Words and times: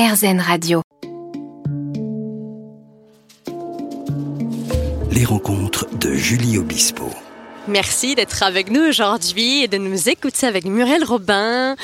RZN 0.00 0.40
Radio. 0.40 0.80
Les 5.12 5.26
rencontres 5.26 5.94
de 5.98 6.14
Julie 6.14 6.56
Obispo. 6.56 7.10
Merci 7.68 8.14
d'être 8.14 8.42
avec 8.42 8.70
nous 8.70 8.80
aujourd'hui 8.80 9.64
et 9.64 9.68
de 9.68 9.76
nous 9.76 10.08
écouter 10.08 10.46
avec 10.46 10.64
Muriel 10.64 11.04
Robin. 11.04 11.76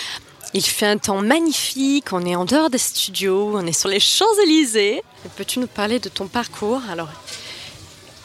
Il 0.54 0.64
fait 0.64 0.86
un 0.86 0.96
temps 0.96 1.20
magnifique, 1.20 2.10
on 2.14 2.24
est 2.24 2.34
en 2.34 2.46
dehors 2.46 2.70
des 2.70 2.78
studios, 2.78 3.52
on 3.54 3.66
est 3.66 3.78
sur 3.78 3.90
les 3.90 4.00
Champs-Élysées. 4.00 5.02
Peux-tu 5.36 5.58
nous 5.58 5.66
parler 5.66 5.98
de 5.98 6.08
ton 6.08 6.26
parcours? 6.26 6.80
Alors, 6.90 7.10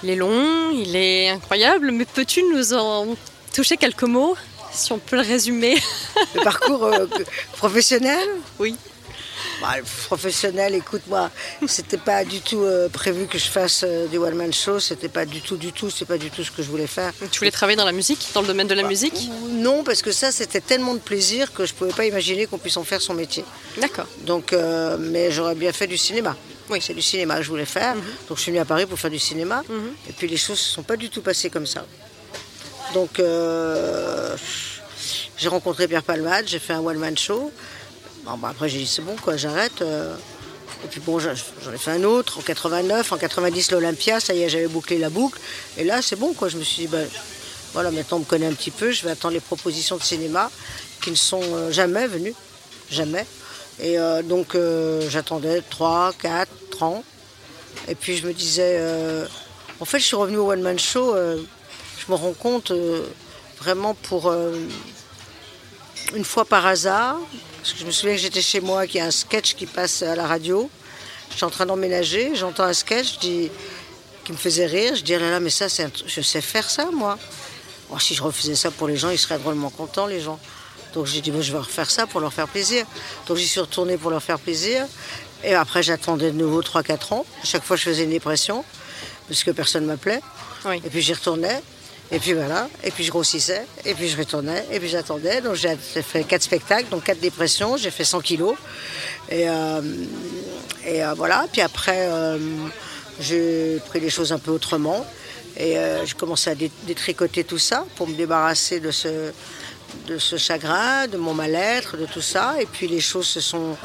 il 0.04 0.10
est 0.10 0.16
long, 0.16 0.72
il 0.72 0.96
est 0.96 1.32
incroyable, 1.32 1.92
mais 1.92 2.06
peux-tu 2.06 2.44
nous 2.44 2.74
en 2.74 3.08
toucher 3.54 3.76
quelques 3.76 4.04
mots, 4.04 4.38
si 4.72 4.94
on 4.94 5.00
peut 5.00 5.18
le 5.18 5.24
résumer? 5.24 5.76
Le 6.34 6.44
parcours 6.46 6.86
euh, 6.86 7.08
professionnel? 7.58 8.30
Oui. 8.58 8.78
Bah, 9.62 9.76
professionnel, 10.08 10.76
écoute-moi, 10.76 11.30
c'était 11.68 11.98
pas 11.98 12.26
du 12.26 12.42
tout 12.42 12.64
euh, 12.64 12.90
prévu 12.90 13.28
que 13.28 13.38
je 13.38 13.46
fasse 13.48 13.84
euh, 13.88 14.08
du 14.08 14.18
one 14.18 14.34
man 14.34 14.52
show, 14.52 14.80
c'était 14.80 15.08
pas 15.08 15.26
du 15.26 15.40
tout, 15.42 15.56
du 15.56 15.72
tout, 15.72 15.90
c'est 15.90 16.06
pas 16.06 16.18
du 16.18 16.32
tout 16.32 16.44
ce 16.44 16.52
que 16.52 16.64
je 16.64 16.68
voulais 16.70 16.88
faire. 16.88 17.14
Tu 17.32 17.40
voulais 17.40 17.52
travailler 17.52 17.78
dans 17.78 17.86
la 17.86 17.92
musique, 17.92 18.28
dans 18.34 18.42
le 18.42 18.48
domaine 18.48 18.68
de 18.68 18.74
la 18.74 18.82
bah, 18.82 18.90
musique? 18.90 19.30
Non, 19.50 19.84
parce 19.84 20.02
que 20.02 20.12
ça, 20.12 20.32
c'était 20.32 20.62
tellement 20.62 20.96
de 20.96 21.00
plaisir 21.00 21.54
que 21.54 21.66
je 21.66 21.74
pouvais 21.74 21.94
pas 21.94 22.06
imaginer 22.06 22.48
qu'on 22.48 22.58
puisse 22.58 22.78
en 22.78 22.84
faire 22.84 23.02
son 23.02 23.14
métier. 23.14 23.46
D'accord. 23.80 24.08
Donc, 24.26 24.54
mais 25.00 25.32
j'aurais 25.32 25.56
bien 25.56 25.72
fait 25.72 25.88
du 25.88 25.98
cinéma. 25.98 26.36
Oui, 26.72 26.80
c'est 26.82 26.94
du 26.94 27.02
cinéma 27.02 27.36
que 27.36 27.44
je 27.44 27.50
voulais 27.50 27.66
faire. 27.66 27.96
Mhm. 27.96 28.02
Donc 28.30 28.38
je 28.38 28.44
suis 28.44 28.52
venue 28.52 28.62
à 28.62 28.66
Paris 28.66 28.86
pour 28.86 28.98
faire 28.98 29.12
du 29.12 29.20
cinéma. 29.20 29.62
Mhm. 29.68 29.94
Et 30.10 30.14
puis 30.14 30.28
les 30.28 30.38
choses 30.38 30.52
ne 30.52 30.56
se 30.56 30.70
sont 30.72 30.84
pas 30.84 30.96
du 30.96 31.10
tout 31.10 31.22
passées 31.22 31.50
comme 31.50 31.68
ça. 31.68 31.86
Donc 32.94 33.20
euh, 33.20 34.36
j'ai 35.38 35.50
rencontré 35.50 35.88
Pierre 35.88 36.04
Palmade, 36.04 36.46
j'ai 36.48 36.60
fait 36.60 36.74
un 36.74 36.80
one-man 36.80 37.18
show. 37.18 37.52
Bon, 38.24 38.38
bah, 38.38 38.50
après 38.52 38.70
j'ai 38.70 38.80
dit 38.80 38.88
c'est 38.88 39.02
bon 39.02 39.16
quoi, 39.16 39.38
j'arrête. 39.38 39.82
Euh. 39.82 40.16
Et 40.84 40.88
puis 40.88 41.00
bon, 41.00 41.20
j'en 41.20 41.32
ai 41.32 41.78
fait 41.78 41.92
un 41.92 42.04
autre 42.04 42.40
en 42.40 42.42
89, 42.42 43.12
en 43.12 43.18
90 43.18 43.72
l'Olympia, 43.72 44.20
ça 44.20 44.34
y 44.34 44.44
est, 44.44 44.50
j'avais 44.50 44.68
bouclé 44.68 44.98
la 44.98 45.10
boucle. 45.10 45.40
Et 45.78 45.84
là 45.84 46.02
c'est 46.02 46.16
bon 46.16 46.34
quoi, 46.34 46.50
je 46.50 46.58
me 46.58 46.64
suis 46.64 46.84
dit, 46.84 46.88
ben, 46.88 47.08
voilà, 47.74 47.92
maintenant 47.92 48.18
on 48.18 48.20
me 48.22 48.26
connaît 48.26 48.48
un 48.48 48.54
petit 48.54 48.72
peu, 48.72 48.92
je 48.92 49.04
vais 49.04 49.12
attendre 49.12 49.34
les 49.34 49.40
propositions 49.40 49.98
de 49.98 50.04
cinéma 50.04 50.52
qui 51.02 51.12
ne 51.12 51.16
sont 51.16 51.42
euh, 51.42 51.72
jamais 51.72 52.08
venues. 52.08 52.36
Jamais. 52.90 53.26
Et 53.80 53.98
euh, 53.98 54.22
donc 54.22 54.56
j'attendais 55.10 55.62
3, 55.62 56.14
4, 56.20 56.50
30. 56.72 57.04
Et 57.88 57.96
puis 57.96 58.18
je 58.18 58.28
me 58.28 58.34
disais, 58.34 58.80
en 59.80 59.86
fait 59.86 60.00
je 60.00 60.06
suis 60.06 60.16
revenue 60.16 60.38
au 60.38 60.52
One 60.52 60.62
Man 60.62 60.78
Show, 60.78 61.16
je 61.16 62.12
me 62.12 62.16
rends 62.16 62.34
compte 62.34 62.72
vraiment 63.60 63.94
pour 63.94 64.32
une 66.16 66.26
fois 66.26 66.46
par 66.46 66.66
hasard, 66.66 67.18
parce 67.58 67.74
que 67.74 67.80
je 67.80 67.86
me 67.86 67.92
souviens 67.92 68.16
que 68.16 68.22
j'étais 68.22 68.42
chez 68.42 68.60
moi, 68.60 68.88
qu'il 68.88 68.98
y 68.98 69.02
a 69.02 69.06
un 69.06 69.12
sketch 69.12 69.56
qui 69.56 69.66
passe 69.66 70.02
à 70.02 70.16
la 70.16 70.28
radio. 70.28 70.70
Je 71.30 71.36
suis 71.36 71.46
en 71.46 71.50
train 71.50 71.66
d'emménager, 71.66 72.36
j'entends 72.36 72.64
un 72.64 72.74
sketch 72.74 73.20
qui 73.20 73.50
me 74.30 74.36
faisait 74.38 74.66
rire. 74.66 74.96
Je 74.96 75.04
dis, 75.04 75.14
ah 75.16 75.20
là 75.20 75.32
là, 75.32 75.40
mais 75.40 75.50
ça, 75.50 75.68
je 76.06 76.22
sais 76.22 76.42
faire 76.42 76.70
ça, 76.70 76.86
moi. 76.92 77.18
si 78.00 78.16
je 78.16 78.24
refaisais 78.24 78.56
ça 78.56 78.72
pour 78.72 78.88
les 78.88 78.98
gens, 78.98 79.10
ils 79.10 79.20
seraient 79.20 79.40
drôlement 79.40 79.70
contents, 79.70 80.08
les 80.08 80.22
gens. 80.22 80.40
Donc 80.94 81.06
j'ai 81.06 81.22
dit, 81.22 81.32
je 81.40 81.52
vais 81.52 81.60
refaire 81.60 81.90
ça 81.90 82.06
pour 82.06 82.20
leur 82.20 82.34
faire 82.34 82.48
plaisir. 82.48 82.86
Donc 83.28 83.38
j'y 83.38 83.48
suis 83.48 83.62
retournée 83.62 83.98
pour 83.98 84.12
leur 84.12 84.22
faire 84.22 84.40
plaisir. 84.40 84.86
Et 85.44 85.56
après, 85.56 85.82
j'attendais 85.82 86.32
de 86.32 86.38
nouveau 86.38 86.62
3-4 86.62 87.14
ans. 87.14 87.26
chaque 87.44 87.64
fois, 87.64 87.76
je 87.76 87.84
faisais 87.84 88.04
une 88.04 88.12
dépression, 88.12 88.64
parce 89.28 89.44
que 89.44 89.52
personne 89.52 89.84
ne 89.84 89.88
m'appelait. 89.88 90.22
Et 90.84 90.90
puis 90.90 91.02
j'y 91.02 91.14
retournais. 91.14 91.62
Et 92.12 92.20
puis 92.20 92.34
voilà. 92.34 92.70
Et 92.84 92.92
puis 92.92 93.04
je 93.04 93.12
grossissais. 93.12 93.66
Et 93.86 93.94
puis 93.94 94.10
je 94.10 94.18
retournais. 94.18 94.66
Et 94.72 94.80
puis 94.80 94.90
j'attendais. 94.90 95.42
Donc 95.42 95.56
j'ai 95.56 95.76
fait 95.78 96.24
4 96.24 96.42
spectacles, 96.42 96.90
donc 96.90 97.04
4 97.04 97.20
dépressions. 97.20 97.78
J'ai 97.78 97.92
fait 97.92 98.04
100 98.04 98.20
kilos. 98.20 98.56
Et, 99.30 99.50
euh, 99.50 99.82
euh, 100.88 101.14
voilà. 101.16 101.46
Puis 101.52 101.62
après, 101.62 102.10
euh, 102.12 102.38
j'ai 103.20 103.80
pris 103.88 104.02
les 104.02 104.10
choses 104.10 104.34
un 104.34 104.40
peu 104.40 104.52
autrement. 104.52 105.06
Et 105.58 105.76
j'ai 106.06 106.14
commencé 106.14 106.50
à 106.50 106.56
détricoter 106.56 107.44
tout 107.44 107.60
ça 107.60 107.86
pour 107.96 108.08
me 108.08 108.16
débarrasser 108.16 108.80
de 108.80 108.90
ce 108.90 110.38
chagrin, 110.38 111.08
de 111.08 111.18
mon 111.18 111.34
mal-être, 111.34 111.98
de 111.98 112.06
tout 112.06 112.22
ça. 112.22 112.56
Et 112.60 112.66
puis 112.66 112.88
les 112.88 113.02
choses 113.02 113.28
se 113.28 113.42
sont 113.42 113.76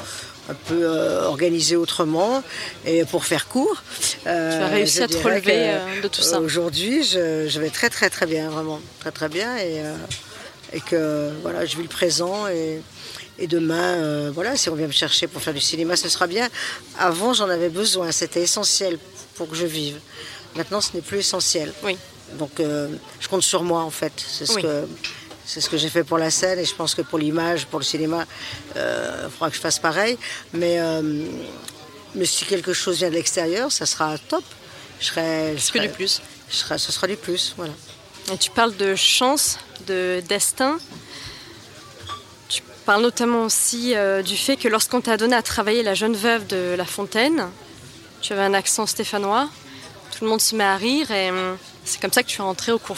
un 0.49 0.55
peu 0.55 0.83
euh, 0.83 1.25
organisées 1.25 1.77
autrement. 1.77 2.43
Et 2.85 3.05
pour 3.05 3.25
faire 3.25 3.49
court, 3.49 3.83
euh, 4.27 4.57
tu 4.59 4.63
as 4.63 4.69
réussi 4.69 5.03
à 5.03 5.09
te 5.09 5.17
relever 5.17 5.71
euh, 5.71 6.03
de 6.03 6.09
tout 6.09 6.23
ça. 6.23 6.41
Aujourd'hui, 6.41 7.03
je, 7.03 7.59
vais 7.59 7.71
très 7.71 7.91
très 7.91 8.11
très 8.11 8.27
bien, 8.27 8.51
vraiment 8.51 8.81
très 9.01 9.11
très 9.11 9.29
bien. 9.29 9.57
Et, 9.59 9.83
et 10.73 10.81
que 10.81 11.31
voilà, 11.43 11.65
je 11.67 11.77
vis 11.77 11.83
le 11.83 11.89
présent 11.89 12.49
et, 12.49 12.81
et 13.39 13.47
demain, 13.47 14.31
voilà, 14.31 14.57
si 14.57 14.69
on 14.69 14.75
vient 14.75 14.87
me 14.87 14.93
chercher 14.93 15.27
pour 15.27 15.43
faire 15.43 15.55
du 15.55 15.61
cinéma, 15.61 15.97
ce 15.97 16.09
sera 16.09 16.27
bien. 16.27 16.49
Avant, 16.99 17.35
j'en 17.35 17.49
avais 17.49 17.69
besoin, 17.69 18.13
c'était 18.13 18.43
essentiel 18.43 18.99
pour 19.35 19.49
que 19.49 19.57
je 19.57 19.67
vive. 19.67 19.99
Maintenant, 20.57 20.81
ce 20.81 20.91
n'est 20.95 21.03
plus 21.03 21.19
essentiel. 21.19 21.73
Oui. 21.85 21.97
Donc, 22.39 22.53
je 22.59 23.29
compte 23.29 23.43
sur 23.43 23.63
moi, 23.63 23.83
en 23.83 23.91
fait. 23.91 24.13
C'est 24.17 24.47
ce 24.47 24.59
que 24.59 24.87
c'est 25.47 25.61
ce 25.61 25.71
que 25.71 25.77
j'ai 25.77 25.89
fait 25.89 26.03
pour 26.03 26.19
la 26.19 26.31
scène 26.31 26.59
et 26.59 26.65
je 26.65 26.75
pense 26.75 26.95
que 26.95 27.03
pour 27.03 27.19
l'image, 27.19 27.67
pour 27.67 27.79
le 27.79 27.85
cinéma, 27.85 28.27
il 28.75 28.79
euh, 28.79 29.31
faudra 29.31 29.49
que 29.49 29.57
je 29.57 29.61
fasse 29.61 29.79
pareil. 29.79 30.19
Mais, 30.53 30.81
euh, 30.81 31.25
mais 32.17 32.27
si 32.27 32.45
quelque 32.45 32.73
chose 32.73 32.99
vient 32.99 33.11
de 33.11 33.15
l'extérieur, 33.15 33.71
ça 33.71 33.87
sera 33.87 34.19
top. 34.19 34.45
Je 34.99 35.07
serai, 35.07 35.55
je 35.57 35.63
serai, 35.63 35.79
que 35.79 35.85
du 35.85 35.91
plus. 35.91 36.21
Je 36.51 36.57
serai, 36.57 36.79
ce 36.79 36.91
sera 36.91 37.07
du 37.07 37.17
plus, 37.17 37.55
voilà. 37.57 37.73
Et 38.33 38.39
tu 38.39 38.51
parles 38.51 38.77
de 38.77 38.97
chance, 38.97 39.59
de 39.87 40.21
destin. 40.29 40.79
Tu 42.49 42.63
parles 42.85 43.03
notamment 43.03 43.45
aussi 43.45 43.95
euh, 43.95 44.23
du 44.23 44.37
fait 44.37 44.57
que 44.57 44.67
lorsqu'on 44.67 45.01
t'a 45.01 45.17
donné 45.17 45.37
à 45.37 45.43
travailler 45.43 45.85
la 45.85 45.95
jeune 45.95 46.17
veuve 46.17 46.47
de 46.49 46.75
La 46.77 46.85
Fontaine, 46.85 47.49
tu 48.21 48.33
avais 48.33 48.43
un 48.43 48.55
accent 48.55 48.87
stéphanois. 48.87 49.49
Tout 50.11 50.25
le 50.25 50.31
monde 50.31 50.41
se 50.41 50.57
met 50.57 50.65
à 50.65 50.77
rire 50.77 51.11
et 51.13 51.31
c'est 51.85 52.01
comme 52.01 52.13
ça 52.13 52.23
que 52.23 52.29
tu 52.29 52.41
es 52.41 52.43
rentré 52.43 52.73
au 52.73 52.79
cours. 52.79 52.97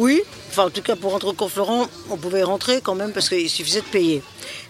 Oui, 0.00 0.22
Enfin, 0.48 0.64
en 0.64 0.70
tout 0.70 0.80
cas, 0.80 0.96
pour 0.96 1.12
rentrer 1.12 1.28
au 1.28 1.34
cours 1.34 1.50
Florent, 1.50 1.86
on 2.08 2.16
pouvait 2.16 2.42
rentrer 2.42 2.80
quand 2.80 2.94
même 2.94 3.12
parce 3.12 3.28
qu'il 3.28 3.50
suffisait 3.50 3.82
de 3.82 3.86
payer. 3.86 4.22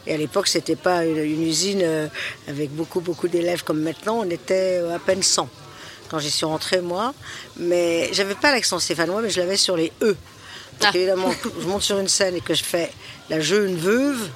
Et 0.06 0.12
à 0.12 0.16
l'époque, 0.16 0.48
ce 0.48 0.58
n'était 0.58 0.76
pas 0.76 1.06
une, 1.06 1.46
usine 1.46 1.82
euh, 1.82 2.08
avec 2.48 2.70
beaucoup, 2.74 3.00
beaucoup 3.00 3.28
d'élèves 3.28 3.62
comme 3.62 3.80
maintenant. 3.80 4.18
On 4.18 4.28
était 4.28 4.80
euh, 4.82 4.96
à 4.96 4.98
peine 4.98 5.22
100 5.22 5.48
quand 6.10 6.18
j'y 6.18 6.32
suis 6.32 6.44
rentrée, 6.44 6.80
moi. 6.80 7.14
Mais 7.56 8.10
j'avais 8.12 8.34
pas 8.34 8.50
l'accent 8.50 8.80
stéphanois, 8.80 9.22
mais 9.22 9.30
je 9.30 9.40
l'avais 9.40 9.56
sur 9.56 9.76
les 9.76 9.92
E. 10.02 10.16
Ah. 10.82 10.90
évidemment, 10.92 11.30
je 11.60 11.66
monte 11.66 11.82
sur 11.82 12.00
une 12.00 12.08
scène 12.08 12.34
et 12.34 12.40
que 12.40 12.54
je 12.54 12.64
fais 12.64 12.90
la 13.30 13.40
jeune 13.40 13.76
veuve. 13.76 14.28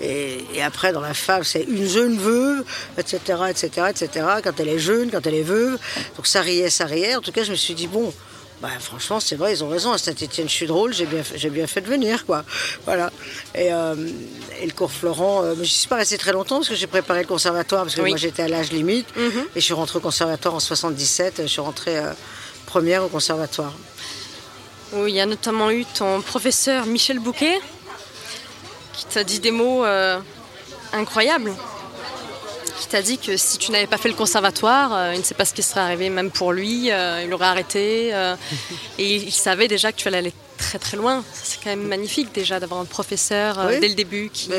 Et, 0.00 0.62
après, 0.62 0.92
dans 0.92 1.00
la 1.00 1.14
fable, 1.14 1.44
c'est 1.44 1.62
une 1.62 1.88
jeune 1.88 2.18
veuve, 2.18 2.64
etc., 2.98 3.18
etc., 3.48 3.86
etc. 3.90 4.26
Quand 4.44 4.60
elle 4.60 4.68
est 4.68 4.78
jeune, 4.78 5.10
quand 5.10 5.26
elle 5.26 5.34
est 5.34 5.42
veuve. 5.42 5.78
Donc 6.16 6.26
ça 6.26 6.42
riait, 6.42 6.70
ça 6.70 6.84
riait. 6.84 7.16
En 7.16 7.20
tout 7.20 7.32
cas, 7.32 7.42
je 7.42 7.50
me 7.50 7.56
suis 7.56 7.74
dit, 7.74 7.88
bon, 7.88 8.12
bah, 8.60 8.70
franchement, 8.80 9.20
c'est 9.20 9.36
vrai, 9.36 9.52
ils 9.52 9.62
ont 9.62 9.68
raison. 9.68 9.92
À 9.92 9.98
Saint-Etienne, 9.98 10.48
je 10.48 10.52
suis 10.52 10.66
drôle, 10.66 10.92
j'ai 10.92 11.06
bien, 11.06 11.22
j'ai 11.34 11.50
bien 11.50 11.66
fait 11.68 11.80
de 11.80 11.86
venir, 11.86 12.26
quoi. 12.26 12.44
Voilà. 12.86 13.12
Et, 13.54 13.72
euh, 13.72 13.94
le 13.94 14.70
cours 14.72 14.90
Florent, 14.90 15.44
euh, 15.44 15.54
je 15.54 15.60
ne 15.60 15.64
suis 15.64 15.86
pas 15.86 15.96
restée 15.96 16.18
très 16.18 16.32
longtemps 16.32 16.56
parce 16.56 16.68
que 16.68 16.74
j'ai 16.74 16.88
préparé 16.88 17.20
le 17.20 17.28
conservatoire, 17.28 17.84
parce 17.84 17.94
que 17.94 18.00
moi 18.00 18.16
j'étais 18.16 18.42
à 18.42 18.48
l'âge 18.48 18.72
limite. 18.72 19.06
Mhm. 19.16 19.44
Et 19.54 19.60
je 19.60 19.64
suis 19.64 19.74
rentrée 19.74 19.98
au 19.98 20.02
conservatoire 20.02 20.54
en 20.54 20.60
77. 20.60 21.42
Je 21.42 21.46
suis 21.46 21.60
rentrée 21.60 21.98
euh, 21.98 22.12
première 22.66 23.04
au 23.04 23.08
conservatoire. 23.08 23.72
Oui, 24.92 25.12
il 25.12 25.16
y 25.16 25.20
a 25.20 25.26
notamment 25.26 25.70
eu 25.70 25.84
ton 25.84 26.20
professeur 26.20 26.86
Michel 26.86 27.20
Bouquet 27.20 27.60
qui 28.92 29.04
t'a 29.04 29.22
dit 29.22 29.38
des 29.38 29.52
mots 29.52 29.84
incroyables 30.92 31.54
qui 32.78 32.88
t'a 32.88 33.02
dit 33.02 33.18
que 33.18 33.36
si 33.36 33.58
tu 33.58 33.72
n'avais 33.72 33.86
pas 33.86 33.98
fait 33.98 34.08
le 34.08 34.14
conservatoire, 34.14 34.94
euh, 34.94 35.14
il 35.14 35.18
ne 35.18 35.24
sait 35.24 35.34
pas 35.34 35.44
ce 35.44 35.52
qui 35.52 35.62
serait 35.62 35.80
arrivé 35.80 36.08
même 36.10 36.30
pour 36.30 36.52
lui, 36.52 36.90
euh, 36.90 37.22
il 37.24 37.32
aurait 37.32 37.46
arrêté. 37.46 38.10
Euh, 38.14 38.36
et 38.98 39.16
il, 39.16 39.32
savait 39.32 39.68
déjà 39.68 39.92
que 39.92 39.96
tu 39.98 40.08
allais 40.08 40.18
aller 40.18 40.32
très 40.56 40.78
très 40.78 40.96
loin. 40.96 41.24
C'est 41.32 41.62
quand 41.62 41.70
même 41.70 41.86
magnifique 41.86 42.32
déjà 42.32 42.60
d'avoir 42.60 42.80
un 42.80 42.84
professeur 42.84 43.68
dès 43.80 43.88
le 43.88 43.94
début 43.94 44.30
qui, 44.32 44.50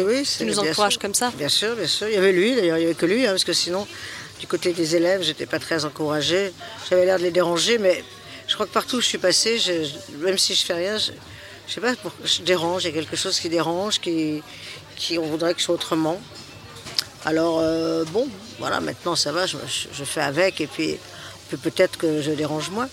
nous 0.42 0.60
encourage 0.60 0.98
comme 0.98 1.14
ça. 1.14 1.32
Bien 1.38 1.50
sûr, 1.50 1.76
bien 1.76 1.88
sûr. 1.88 2.08
Il 2.08 2.14
y 2.14 2.18
avait 2.18 2.32
lui, 2.32 2.56
d'ailleurs, 2.56 2.78
il 2.78 2.82
n'y 2.82 2.86
avait 2.86 2.96
que 2.96 3.06
lui, 3.06 3.26
hein, 3.26 3.32
parce 3.32 3.44
que 3.44 3.54
sinon, 3.54 3.88
du 4.40 4.48
côté 4.48 4.74
des 4.74 4.96
élèves, 4.96 5.22
j'étais 5.24 5.46
pas 5.46 5.60
très 5.60 5.86
encouragée. 5.86 6.52
J'avais 6.90 7.06
l'air 7.06 7.18
de 7.18 7.24
les 7.24 7.32
déranger, 7.32 7.78
mais 7.78 8.04
je 8.48 8.54
crois 8.54 8.66
que 8.66 8.72
partout 8.72 8.98
où 8.98 9.02
je 9.02 9.08
suis 9.08 9.18
passée, 9.18 9.58
même 10.20 10.38
si 10.38 10.56
je 10.56 10.66
fais 10.66 10.74
rien, 10.74 10.98
je, 10.98 11.12
je 11.68 11.74
sais 11.74 11.82
pas, 11.82 11.94
je 12.24 12.42
dérange, 12.42 12.84
il 12.84 12.88
y 12.88 12.90
a 12.92 12.94
quelque 12.94 13.16
chose 13.16 13.40
qui 13.40 13.50
dérange, 13.50 14.00
qui, 14.00 14.42
qui 14.96 15.18
on 15.18 15.26
voudrait 15.26 15.54
que 15.54 15.60
je 15.60 15.66
sois 15.66 15.76
autrement. 15.76 16.20
Alors, 17.26 17.60
euh, 17.60 18.04
bon, 18.06 18.28
voilà, 18.60 18.80
maintenant 18.80 19.16
ça 19.16 19.32
va, 19.32 19.46
je, 19.46 20.04
fais 20.04 20.22
avec 20.22 20.62
et 20.62 20.68
puis, 20.68 20.98
peut-être 21.62 21.98
que 21.98 22.22
je 22.22 22.32
dérange 22.32 22.70
moins. 22.70 22.90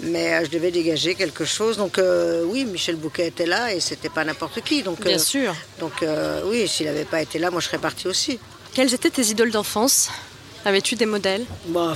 Mais 0.00 0.34
euh, 0.34 0.44
je 0.44 0.50
devais 0.50 0.70
dégager 0.70 1.14
quelque 1.14 1.46
chose. 1.46 1.78
Donc, 1.78 1.98
euh, 1.98 2.44
oui, 2.44 2.66
Michel 2.66 2.96
Bouquet 2.96 3.28
était 3.28 3.46
là 3.46 3.72
et 3.72 3.80
c'était 3.80 4.10
pas 4.10 4.24
n'importe 4.24 4.60
qui. 4.60 4.82
Donc, 4.82 5.00
Bien 5.02 5.18
sûr. 5.18 5.54
Donc, 5.80 6.04
oui, 6.44 6.68
s'il 6.68 6.86
n'avait 6.86 7.06
pas 7.06 7.22
été 7.22 7.38
là, 7.38 7.50
moi 7.50 7.60
je 7.60 7.66
serais 7.66 7.78
partie 7.78 8.06
aussi. 8.06 8.38
Quelles 8.74 8.92
étaient 8.92 9.10
tes 9.10 9.22
idoles 9.22 9.50
d'enfance? 9.50 10.10
Avais-tu 10.66 10.96
des 10.96 11.06
modèles? 11.06 11.46
Bah, 11.68 11.94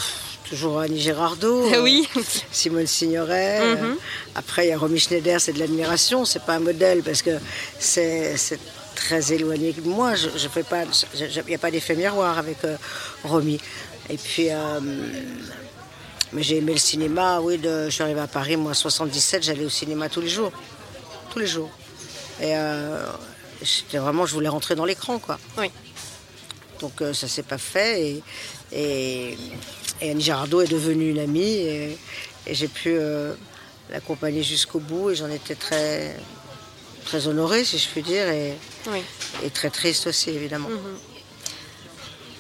Toujours 0.49 0.81
Annie 0.81 1.01
Girardot. 1.01 1.69
oui. 1.83 2.09
Simone 2.51 2.87
Signoret. 2.87 3.77
Mhm. 3.77 3.97
Après, 4.35 4.67
il 4.67 4.71
y 4.71 4.73
a 4.73 4.79
Romy 4.79 4.99
Schneider, 4.99 5.41
c'est 5.41 5.53
de 5.53 5.59
l'admiration. 5.59 6.25
C'est 6.25 6.43
pas 6.43 6.55
un 6.55 6.61
modèle 6.61 7.03
parce 7.03 7.23
que 7.23 7.31
c'est 7.79 8.35
très 9.01 9.33
éloigné. 9.33 9.75
Moi, 9.85 10.15
je, 10.15 10.29
je 10.37 10.49
fais 10.49 10.63
pas, 10.63 10.85
il 11.15 11.45
n'y 11.49 11.55
a 11.55 11.59
pas 11.59 11.71
d'effet 11.71 11.97
miroir 11.97 12.39
avec 12.39 12.59
euh, 12.65 12.77
Romy. 13.25 13.59
Et 14.11 14.17
puis, 14.17 14.49
euh, 14.51 14.81
mais 16.33 16.43
j'ai 16.43 16.59
aimé 16.59 16.73
le 16.73 16.79
cinéma. 16.79 17.41
Oui, 17.41 17.59
de, 17.59 17.87
je 17.87 17.91
suis 17.91 18.03
arrivée 18.03 18.21
à 18.21 18.27
Paris, 18.27 18.57
moi, 18.57 18.73
en 18.73 18.75
77, 18.75 19.43
j'allais 19.43 19.65
au 19.65 19.71
cinéma 19.71 20.09
tous 20.09 20.21
les 20.21 20.29
jours, 20.29 20.53
tous 21.31 21.39
les 21.39 21.47
jours. 21.47 21.71
Et 22.41 22.55
euh, 22.55 23.07
c'était 23.65 23.99
vraiment, 23.99 24.27
je 24.27 24.35
voulais 24.35 24.49
rentrer 24.49 24.75
dans 24.75 24.85
l'écran, 24.85 25.19
quoi. 25.19 25.39
Oui. 25.59 25.71
Donc 26.81 27.03
ça 27.13 27.29
s'est 27.29 27.43
pas 27.43 27.59
fait. 27.59 28.03
Et, 28.03 28.23
et, 28.73 29.39
et, 30.01 30.11
Annie 30.11 30.23
Girardot 30.23 30.63
est 30.63 30.71
devenue 30.71 31.11
une 31.11 31.19
amie. 31.19 31.57
Et, 31.57 31.99
et 32.47 32.55
j'ai 32.55 32.69
pu 32.69 32.99
l'accompagner 33.91 34.43
jusqu'au 34.43 34.79
bout. 34.79 35.11
Et 35.11 35.15
j'en 35.15 35.29
étais 35.29 35.57
très, 35.57 36.17
très 37.05 37.27
honorée, 37.27 37.65
si 37.65 37.79
je 37.79 37.89
puis 37.89 38.03
dire. 38.03 38.29
Et, 38.29 38.55
Oui. 38.91 39.01
et 39.45 39.51
très 39.51 39.71
triste 39.71 40.07
aussi, 40.07 40.31
évidemment. 40.31 40.69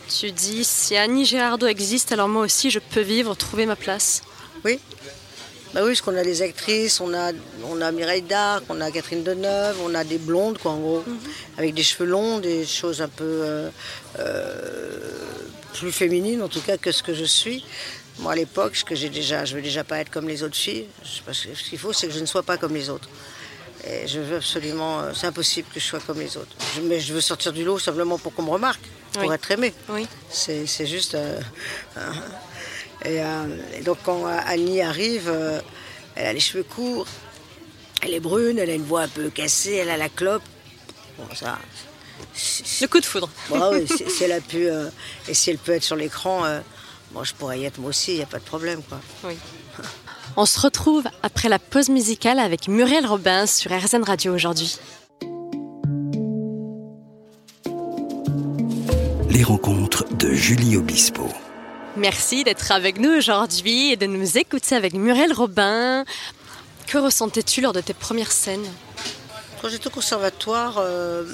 Tu 0.08 0.32
dis, 0.32 0.64
si 0.64 0.96
Annie 0.96 1.24
Girardot 1.24 1.66
existe, 1.68 2.10
alors 2.12 2.28
moi 2.28 2.42
aussi, 2.44 2.70
je 2.70 2.80
peux 2.80 3.00
vivre, 3.00 3.34
trouver 3.36 3.64
ma 3.66 3.76
place. 3.76 4.22
Oui. 4.64 4.80
Bah 5.72 5.82
oui, 5.84 5.90
parce 5.90 6.00
qu'on 6.00 6.16
a 6.16 6.24
des 6.24 6.42
actrices, 6.42 7.00
on 7.00 7.14
a, 7.14 7.30
on 7.64 7.80
a 7.80 7.92
Mireille 7.92 8.22
Darc, 8.22 8.64
on 8.68 8.80
a 8.80 8.90
Catherine 8.90 9.22
Deneuve, 9.22 9.76
on 9.84 9.94
a 9.94 10.02
des 10.02 10.18
blondes, 10.18 10.58
quoi, 10.58 10.72
en 10.72 10.78
gros, 10.80 11.04
avec 11.58 11.74
des 11.74 11.84
cheveux 11.84 12.06
longs, 12.10 12.38
des 12.40 12.66
choses 12.66 13.00
un 13.00 13.08
peu 13.08 13.22
euh, 13.24 13.70
euh, 14.18 14.98
plus 15.74 15.92
féminines, 15.92 16.42
en 16.42 16.48
tout 16.48 16.60
cas, 16.60 16.76
que 16.76 16.90
ce 16.90 17.04
que 17.04 17.14
je 17.14 17.24
suis. 17.24 17.64
Moi, 18.18 18.32
à 18.32 18.34
l'époque, 18.34 18.74
ce 18.74 18.84
que 18.84 18.96
j'ai 18.96 19.10
déjà, 19.10 19.44
je 19.44 19.54
veux 19.54 19.62
déjà 19.62 19.84
pas 19.84 19.98
être 20.00 20.10
comme 20.10 20.26
les 20.28 20.42
autres 20.42 20.56
filles. 20.56 20.86
Je- 21.04 21.22
Parce 21.24 21.42
que 21.46 21.54
ce 21.54 21.62
qu'il 21.62 21.78
faut, 21.78 21.92
c'est 21.92 22.08
que 22.08 22.12
je 22.12 22.18
ne 22.20 22.26
sois 22.26 22.42
pas 22.42 22.56
comme 22.56 22.74
les 22.74 22.90
autres. 22.90 23.08
Et 23.84 24.06
je 24.06 24.20
veux 24.20 24.36
absolument, 24.36 25.00
euh, 25.00 25.12
c'est 25.14 25.26
impossible 25.26 25.68
que 25.72 25.80
je 25.80 25.84
sois 25.86 26.00
comme 26.00 26.20
les 26.20 26.36
autres. 26.36 26.54
Je- 26.76 26.82
mais 26.82 27.00
je 27.00 27.14
veux 27.14 27.20
sortir 27.20 27.52
du 27.52 27.64
lot 27.64 27.78
simplement 27.78 28.18
pour 28.18 28.34
qu'on 28.34 28.42
me 28.42 28.50
remarque, 28.50 28.82
pour 29.14 29.22
Oui. 29.24 29.34
être 29.34 29.50
aimée. 29.50 29.72
Oui. 29.88 30.06
C'est 30.28 30.66
c'est 30.66 30.86
juste. 30.86 31.14
euh, 31.14 31.40
euh, 31.96 32.12
et, 33.04 33.22
euh, 33.22 33.46
et 33.78 33.80
donc, 33.80 33.98
quand 34.04 34.26
Annie 34.26 34.82
arrive, 34.82 35.32
elle 36.14 36.26
a 36.26 36.32
les 36.34 36.40
cheveux 36.40 36.62
courts, 36.64 37.06
elle 38.02 38.12
est 38.12 38.20
brune, 38.20 38.58
elle 38.58 38.68
a 38.70 38.74
une 38.74 38.84
voix 38.84 39.02
un 39.02 39.08
peu 39.08 39.30
cassée, 39.30 39.74
elle 39.76 39.88
a 39.90 39.96
la 39.96 40.08
clope. 40.10 40.42
Bon, 41.18 41.34
ça. 41.34 41.58
c'est- 42.34 42.82
Le 42.82 42.88
coup 42.88 43.00
de 43.00 43.06
foudre. 43.06 43.30
Bon, 43.48 43.72
oui, 43.72 43.86
si, 43.96 44.10
si 44.10 44.24
elle 44.24 44.32
a 44.32 44.40
pu. 44.42 44.66
et 45.28 45.32
si 45.34 45.50
elle 45.50 45.58
peut 45.58 45.72
être 45.72 45.84
sur 45.84 45.96
l'écran, 45.96 46.42
bon, 47.12 47.24
je 47.24 47.32
pourrais 47.34 47.60
y 47.60 47.64
être 47.64 47.78
moi 47.78 47.88
aussi, 47.88 48.12
il 48.12 48.16
n'y 48.18 48.22
a 48.22 48.26
pas 48.26 48.38
de 48.38 48.44
problème, 48.44 48.82
quoi. 48.82 49.00
Oui. 49.24 49.38
On 50.36 50.46
se 50.46 50.60
retrouve 50.60 51.04
après 51.22 51.48
la 51.48 51.58
pause 51.58 51.88
musicale 51.88 52.38
avec 52.38 52.68
Muriel 52.68 53.06
Robin 53.06 53.46
sur 53.46 53.70
RZN 53.72 54.02
Radio 54.04 54.34
aujourd'hui. 54.34 54.76
Les 59.28 59.42
rencontres 59.42 60.04
de 60.16 60.32
Julie 60.32 60.76
Obispo. 60.76 61.28
Merci 61.96 62.44
d'être 62.44 62.70
avec 62.72 62.98
nous 62.98 63.10
aujourd'hui 63.10 63.92
et 63.92 63.96
de 63.96 64.06
nous 64.06 64.38
écouter 64.38 64.74
avec 64.76 64.94
Muriel 64.94 65.32
Robin. 65.32 66.04
Que 66.86 66.98
ressentais-tu 66.98 67.60
lors 67.60 67.72
de 67.72 67.80
tes 67.80 67.94
premières 67.94 68.32
scènes? 68.32 68.66
Quand 69.60 69.68
j'étais 69.68 69.88
au 69.88 69.90
conservatoire, 69.90 70.76
euh, 70.78 71.24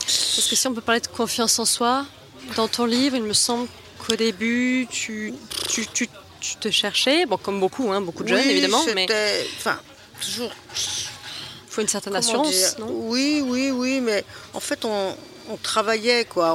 Parce 0.00 0.46
que 0.48 0.54
si 0.56 0.66
on 0.68 0.74
peut 0.74 0.80
parler 0.80 1.00
de 1.00 1.06
confiance 1.08 1.58
en 1.58 1.64
soi, 1.64 2.06
dans 2.54 2.68
ton 2.68 2.84
livre, 2.84 3.16
il 3.16 3.22
me 3.24 3.32
semble 3.32 3.66
qu'au 3.98 4.14
début, 4.14 4.86
tu, 4.88 5.34
tu, 5.68 5.86
tu- 5.88 6.08
tu 6.50 6.56
te 6.56 6.70
cherchais, 6.70 7.26
bon, 7.26 7.36
comme 7.38 7.58
beaucoup, 7.60 7.90
hein, 7.92 8.00
beaucoup 8.00 8.22
de 8.22 8.28
jeunes 8.28 8.40
oui, 8.44 8.50
évidemment, 8.50 8.82
mais 8.94 9.02
c'était- 9.02 9.46
Enfin, 9.58 9.80
toujours. 10.20 10.50
il 10.74 11.70
faut 11.70 11.80
une 11.80 11.88
certaine 11.88 12.12
comment 12.12 12.24
assurance, 12.24 12.76
non? 12.78 12.86
Oui, 12.90 13.42
oui, 13.44 13.70
oui, 13.70 14.00
mais 14.00 14.24
en 14.54 14.60
fait, 14.60 14.84
on, 14.84 15.16
on 15.50 15.56
travaillait, 15.56 16.24
quoi. 16.24 16.54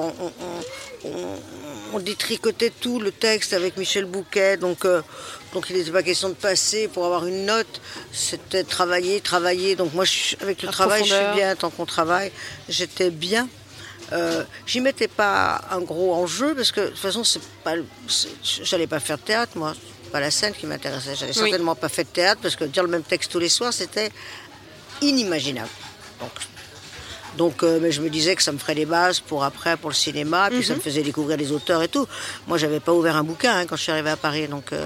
On, 1.03 1.99
détricotait 1.99 2.69
tout 2.71 2.99
le 2.99 3.11
texte 3.11 3.51
avec 3.53 3.75
Michel 3.77 4.05
Bouquet, 4.05 4.55
donc, 4.57 4.85
euh, 4.85 5.01
donc 5.53 5.65
il 5.69 5.75
n'était 5.75 5.91
pas 5.91 6.03
question 6.03 6.29
de 6.29 6.35
passer 6.35 6.87
pour 6.87 7.05
avoir 7.05 7.25
une 7.25 7.45
note. 7.45 7.81
C'était 8.13 8.63
travailler, 8.63 9.19
travailler. 9.19 9.75
Donc 9.75 9.93
moi, 9.93 10.05
je 10.05 10.11
suis- 10.11 10.37
avec 10.41 10.61
le 10.63 10.69
travail, 10.69 11.03
je 11.05 11.13
suis 11.13 11.35
bien 11.35 11.55
tant 11.55 11.69
qu'on 11.69 11.85
travaille. 11.85 12.31
J'étais 12.69 13.09
bien. 13.09 13.49
Euh, 14.13 14.43
J'y 14.65 14.81
mettais 14.81 15.07
pas 15.07 15.61
un 15.71 15.79
gros 15.81 16.13
enjeu 16.13 16.53
parce 16.55 16.71
que 16.71 16.81
de 16.81 16.87
toute 16.87 16.97
façon, 16.99 17.23
c'est 17.23 17.41
pas, 17.63 17.75
j'allais 18.63 18.87
pas 18.87 18.99
faire 18.99 19.17
de 19.17 19.23
théâtre, 19.23 19.53
moi. 19.55 19.73
Pas 20.11 20.19
la 20.19 20.31
scène 20.31 20.53
qui 20.53 20.65
m'intéressait. 20.65 21.15
J'allais 21.15 21.31
Oui. 21.39 21.49
certainement 21.49 21.75
pas 21.75 21.87
fait 21.87 22.03
de 22.03 22.09
théâtre 22.09 22.41
parce 22.41 22.57
que 22.57 22.65
dire 22.65 22.83
le 22.83 22.89
même 22.89 23.03
texte 23.03 23.31
tous 23.31 23.39
les 23.39 23.47
soirs, 23.47 23.71
c'était 23.71 24.11
inimaginable. 25.01 25.69
Donc, 26.19 26.31
donc 27.37 27.63
euh, 27.63 27.79
mais 27.81 27.91
je 27.93 28.01
me 28.01 28.09
disais 28.09 28.35
que 28.35 28.43
ça 28.43 28.51
me 28.51 28.57
ferait 28.57 28.75
des 28.75 28.85
bases 28.85 29.19
pour 29.21 29.43
après, 29.45 29.77
pour 29.77 29.89
le 29.89 29.95
cinéma, 29.95 30.49
puis 30.49 30.63
ça 30.65 30.75
me 30.75 30.81
faisait 30.81 31.01
découvrir 31.03 31.37
les 31.37 31.51
auteurs 31.53 31.81
et 31.81 31.87
tout. 31.87 32.07
Moi, 32.47 32.57
j'avais 32.57 32.79
pas 32.81 32.91
ouvert 32.93 33.15
un 33.15 33.23
bouquin 33.23 33.55
hein, 33.57 33.65
quand 33.65 33.77
je 33.77 33.83
suis 33.83 33.91
arrivée 33.91 34.09
à 34.09 34.17
Paris, 34.17 34.47
donc, 34.49 34.73
euh, 34.73 34.85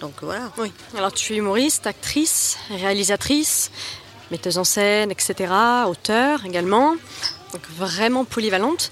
donc 0.00 0.14
voilà. 0.22 0.50
Oui. 0.56 0.72
Alors 0.96 1.12
tu 1.12 1.34
es 1.34 1.36
humoriste, 1.36 1.86
actrice, 1.86 2.56
réalisatrice, 2.70 3.70
metteuse 4.30 4.58
en 4.58 4.64
scène, 4.64 5.10
etc., 5.10 5.52
auteur 5.86 6.44
également, 6.44 6.94
donc 7.52 7.62
vraiment 7.76 8.24
polyvalente. 8.24 8.90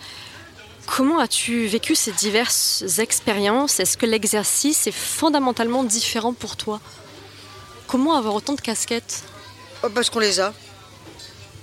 Comment 0.86 1.18
as-tu 1.20 1.66
vécu 1.66 1.94
ces 1.94 2.12
diverses 2.12 2.82
expériences? 2.98 3.78
Est-ce 3.78 3.96
que 3.98 4.06
l'exercice 4.06 4.86
est 4.86 4.92
fondamentalement 4.92 5.84
différent 5.84 6.32
pour 6.32 6.56
toi? 6.56 6.80
Comment 7.86 8.16
avoir 8.16 8.34
autant 8.34 8.54
de 8.54 8.60
casquettes? 8.60 9.22
Oh, 9.82 9.88
parce 9.94 10.08
qu'on 10.10 10.18
les 10.18 10.40
a. 10.40 10.52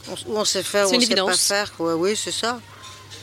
On, 0.10 0.14
ou 0.32 0.38
on 0.38 0.46
sait 0.46 0.62
faire, 0.64 0.86
ou 0.88 0.92
on 0.92 0.94
une 0.94 1.02
sait 1.02 1.16
pas 1.16 1.34
faire. 1.36 1.72
Oui, 1.80 2.16
c'est 2.16 2.32
ça. 2.32 2.60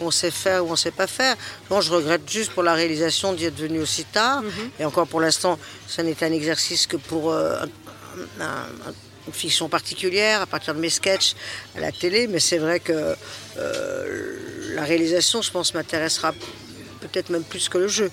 Ou 0.01 0.07
on 0.07 0.11
sait 0.11 0.31
faire, 0.33 0.65
ou 0.67 0.73
on 0.73 0.77
sait 0.77 0.91
pas 0.91 1.07
faire. 1.07 1.37
Bon, 1.71 1.81
je 1.81 1.93
regrette 1.93 2.29
juste 2.29 2.51
pour 2.53 2.63
la 2.65 2.75
réalisation 2.75 3.33
d'y 3.33 3.45
être 3.45 3.59
venu 3.59 3.79
aussi 3.81 4.05
tard. 4.05 4.43
Et 4.81 4.85
encore 4.85 5.07
pour 5.07 5.21
l'instant, 5.21 5.59
ça 5.87 6.03
n'est 6.03 6.23
un 6.25 6.33
exercice 6.33 6.87
que 6.89 6.97
pour 6.97 7.31
euh, 7.31 7.63
un- 8.41 8.45
un- 8.45 8.95
une 9.27 9.33
fiction 9.33 9.69
particulière, 9.69 10.43
à 10.43 10.47
partir 10.47 10.75
de 10.75 10.81
mes 10.81 10.91
sketchs 10.91 11.35
à 11.77 11.81
la 11.81 11.93
télé. 11.93 12.27
Mais 12.27 12.41
c'est 12.41 12.59
vrai 12.59 12.81
que 12.81 13.15
euh, 13.59 14.37
la 14.75 14.83
réalisation, 14.85 15.43
je 15.43 15.51
pense, 15.51 15.75
m'intéressera 15.75 16.33
peut-être 17.01 17.31
même 17.31 17.45
plus 17.45 17.69
que 17.69 17.79
le 17.79 17.89
jeu. 17.89 18.11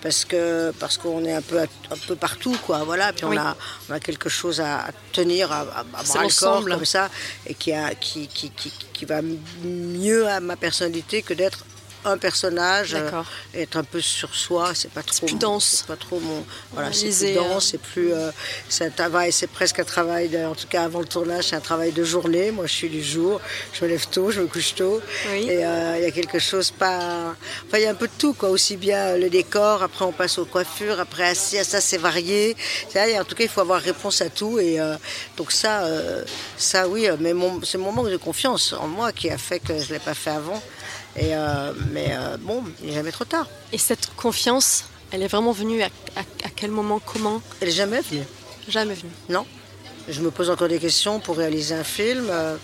Parce 0.00 0.24
que 0.24 0.70
parce 0.78 0.96
qu'on 0.96 1.24
est 1.24 1.32
un 1.32 1.42
peu 1.42 1.58
à- 1.58 1.62
un 1.90 1.96
peu 2.06 2.14
partout 2.14 2.56
quoi 2.64 2.84
voilà 2.84 3.12
puis 3.12 3.24
on 3.24 3.36
a 3.36 3.56
on 3.90 3.94
a 3.94 3.98
quelque 3.98 4.28
chose 4.28 4.60
à, 4.60 4.82
à 4.86 4.90
tenir 5.12 5.50
à, 5.50 5.62
à, 5.62 5.80
à 5.80 5.82
bras 5.82 6.02
le 6.02 6.04
corps 6.12 6.22
l'ensemble. 6.22 6.70
comme 6.74 6.84
ça 6.84 7.10
et 7.48 7.54
qui 7.54 7.72
a 7.72 7.96
qui, 7.96 8.28
qui, 8.28 8.50
qui, 8.50 8.72
qui 8.92 9.04
va 9.06 9.22
mieux 9.64 10.28
à 10.28 10.38
ma 10.38 10.54
personnalité 10.54 11.22
que 11.22 11.34
d'être 11.34 11.64
un 12.04 12.16
personnage 12.18 12.94
euh, 12.94 13.10
être 13.54 13.76
un 13.76 13.84
peu 13.84 14.00
sur 14.00 14.34
soi 14.34 14.72
c'est 14.74 14.90
pas 14.90 15.02
trop 15.02 15.26
plus 15.26 15.36
dense. 15.36 15.78
c'est 15.78 15.86
pas 15.86 15.96
trop 15.96 16.20
mon 16.20 16.44
voilà 16.72 16.92
c'est 16.92 17.10
plus 17.26 17.34
dense 17.34 17.68
c'est 17.70 17.80
plus 17.80 18.12
euh, 18.12 18.30
c'est 18.68 18.84
un 18.86 18.90
travail 18.90 19.32
c'est 19.32 19.46
presque 19.48 19.78
un 19.80 19.84
travail 19.84 20.28
de- 20.28 20.44
en 20.44 20.54
tout 20.54 20.66
cas 20.68 20.84
avant 20.84 21.00
le 21.00 21.06
tournage 21.06 21.46
c'est 21.48 21.56
un 21.56 21.60
travail 21.60 21.92
de 21.92 22.04
journée. 22.04 22.50
Moi 22.50 22.66
je 22.66 22.72
suis 22.72 22.88
du 22.88 23.02
jour 23.02 23.40
je 23.72 23.84
me 23.84 23.90
lève 23.90 24.06
tôt 24.08 24.30
je 24.30 24.40
me 24.40 24.46
couche 24.46 24.74
tôt. 24.74 25.00
Oui. 25.30 25.48
et 25.50 25.64
euh, 25.64 25.96
il 25.98 26.02
y 26.04 26.06
a 26.06 26.10
quelque 26.10 26.38
chose 26.38 26.70
pas 26.70 27.34
enfin 27.66 27.78
il 27.78 27.82
y 27.82 27.86
a 27.86 27.90
un 27.90 27.94
peu 27.94 28.06
de 28.06 28.12
tout 28.18 28.32
quoi. 28.34 28.48
Aussi 28.50 28.76
bien 28.76 28.98
euh, 29.08 29.18
le 29.18 29.28
décor 29.30 29.82
après 29.82 30.04
on 30.04 30.12
passe 30.12 30.38
aux 30.38 30.44
coiffures 30.46 31.00
après 31.00 31.34
ci, 31.34 31.58
à 31.58 31.64
ça 31.64 31.80
c'est 31.80 31.98
varié. 31.98 32.56
En 33.20 33.24
tout 33.24 33.34
cas 33.34 33.44
il 33.44 33.48
faut 33.50 33.60
avoir 33.60 33.80
réponse 33.80 34.20
à 34.22 34.30
tout. 34.30 34.58
Et 34.58 34.78
donc 35.36 35.52
ça 35.52 35.86
ça 36.56 36.88
oui 36.88 37.08
mais 37.20 37.34
mon- 37.34 37.62
c'est 37.64 37.78
mon 37.78 37.92
manque 37.92 38.10
de 38.10 38.16
confiance 38.16 38.72
en 38.72 38.86
moi 38.86 39.12
qui 39.12 39.30
a 39.30 39.38
fait 39.38 39.58
que 39.60 39.78
je 39.78 39.92
l'ai 39.92 39.98
pas 39.98 40.14
fait 40.14 40.30
avant 40.30 40.62
et 41.18 41.34
euh, 41.34 41.72
mais 41.92 42.08
euh, 42.12 42.36
bon 42.38 42.62
il 42.80 42.88
n'est 42.88 42.94
jamais 42.94 43.12
trop 43.12 43.24
tard 43.24 43.46
Et 43.72 43.78
cette 43.78 44.14
confiance, 44.16 44.84
elle 45.10 45.22
est 45.22 45.28
vraiment 45.28 45.52
venue 45.52 45.82
à, 45.82 45.86
à- 46.16 46.46
à 46.46 46.50
quel 46.54 46.70
moment 46.70 47.00
Comment? 47.04 47.40
Elle 47.60 47.68
est 47.68 47.72
jamais 47.72 48.00
venue 48.00 48.24
Jamais 48.68 48.94
venue. 48.94 49.12
Non. 49.28 49.46
Je 50.08 50.20
me 50.20 50.30
pose 50.30 50.48
encore 50.50 50.68
des 50.68 50.78
questions 50.78 51.20
pour 51.20 51.36
réaliser 51.38 51.74
un 51.74 51.84
film. 51.84 52.26
Euh, 52.30 52.56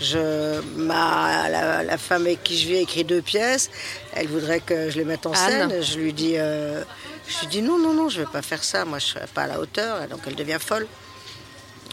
Je, 0.00 0.60
ma, 0.76 1.48
la, 1.48 1.82
la 1.82 1.98
femme 1.98 2.22
avec 2.26 2.42
qui 2.42 2.58
je 2.58 2.66
vis 2.68 2.76
a 2.76 2.80
écrit 2.80 3.04
deux 3.04 3.22
pièces. 3.22 3.70
Elle 4.12 4.28
voudrait 4.28 4.60
que 4.60 4.90
je 4.90 4.98
les 4.98 5.04
mette 5.04 5.24
en 5.26 5.32
Anne. 5.32 5.70
scène. 5.70 5.82
Je 5.82 5.98
lui 5.98 6.12
dis, 6.12 6.34
euh, 6.36 6.82
je 7.28 7.40
lui 7.40 7.46
dis 7.46 7.62
non, 7.62 7.78
non, 7.78 7.94
non, 7.94 8.08
je 8.08 8.20
ne 8.20 8.24
vais 8.26 8.30
pas 8.30 8.42
faire 8.42 8.62
ça. 8.62 8.84
Moi, 8.84 8.98
je 8.98 9.06
ne 9.06 9.10
serai 9.12 9.26
pas 9.32 9.42
à 9.44 9.46
la 9.46 9.58
hauteur. 9.60 10.02
Et 10.02 10.06
donc, 10.06 10.20
elle 10.26 10.34
devient 10.36 10.58
folle. 10.60 10.86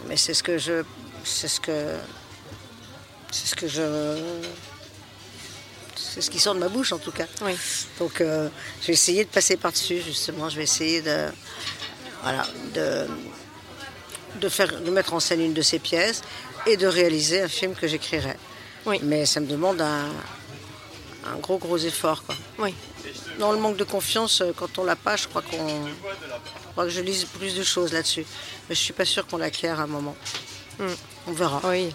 Mais 0.08 0.16
c'est 0.16 0.34
ce 0.34 0.42
que 0.42 0.58
je, 0.58 0.82
c'est 1.24 1.48
ce 1.48 1.60
que, 1.60 1.94
c'est 3.30 3.46
ce 3.48 3.54
que 3.56 3.68
je, 3.68 4.16
c'est 6.18 6.26
ce 6.26 6.30
qui 6.32 6.40
sort 6.40 6.54
de 6.56 6.58
ma 6.58 6.68
bouche 6.68 6.92
en 6.92 6.98
tout 6.98 7.12
cas. 7.12 7.26
Oui. 7.42 7.52
Donc, 8.00 8.20
euh, 8.20 8.48
je 8.80 8.88
vais 8.88 8.92
essayer 8.94 9.24
de 9.24 9.30
passer 9.30 9.56
par-dessus, 9.56 10.02
justement. 10.04 10.48
Je 10.48 10.56
vais 10.56 10.64
essayer 10.64 11.00
de, 11.00 11.28
voilà, 12.24 12.44
de, 12.74 13.06
de, 14.40 14.48
faire, 14.48 14.80
de 14.80 14.90
mettre 14.90 15.14
en 15.14 15.20
scène 15.20 15.40
une 15.40 15.54
de 15.54 15.62
ces 15.62 15.78
pièces 15.78 16.22
et 16.66 16.76
de 16.76 16.88
réaliser 16.88 17.40
un 17.40 17.48
film 17.48 17.76
que 17.76 17.86
j'écrirai. 17.86 18.36
Oui. 18.84 18.98
Mais 19.04 19.26
ça 19.26 19.38
me 19.38 19.46
demande 19.46 19.80
un, 19.80 20.06
un 21.32 21.36
gros, 21.40 21.58
gros 21.58 21.78
effort. 21.78 22.24
Quoi. 22.24 22.34
Oui. 22.58 22.74
Dans 23.38 23.52
le 23.52 23.58
manque 23.58 23.76
de 23.76 23.84
confiance, 23.84 24.40
euh, 24.40 24.50
quand 24.56 24.76
on 24.78 24.84
l'a 24.84 24.96
pas, 24.96 25.14
je 25.14 25.28
crois, 25.28 25.42
qu'on, 25.42 25.86
je 25.86 26.72
crois 26.72 26.84
que 26.84 26.90
je 26.90 27.00
lise 27.00 27.26
plus 27.26 27.54
de 27.54 27.62
choses 27.62 27.92
là-dessus. 27.92 28.26
Mais 28.68 28.74
je 28.74 28.80
suis 28.80 28.92
pas 28.92 29.04
sûre 29.04 29.24
qu'on 29.24 29.36
l'acquiert 29.36 29.78
à 29.78 29.84
un 29.84 29.86
moment. 29.86 30.16
On 31.26 31.32
verra. 31.32 31.60
Oui, 31.64 31.92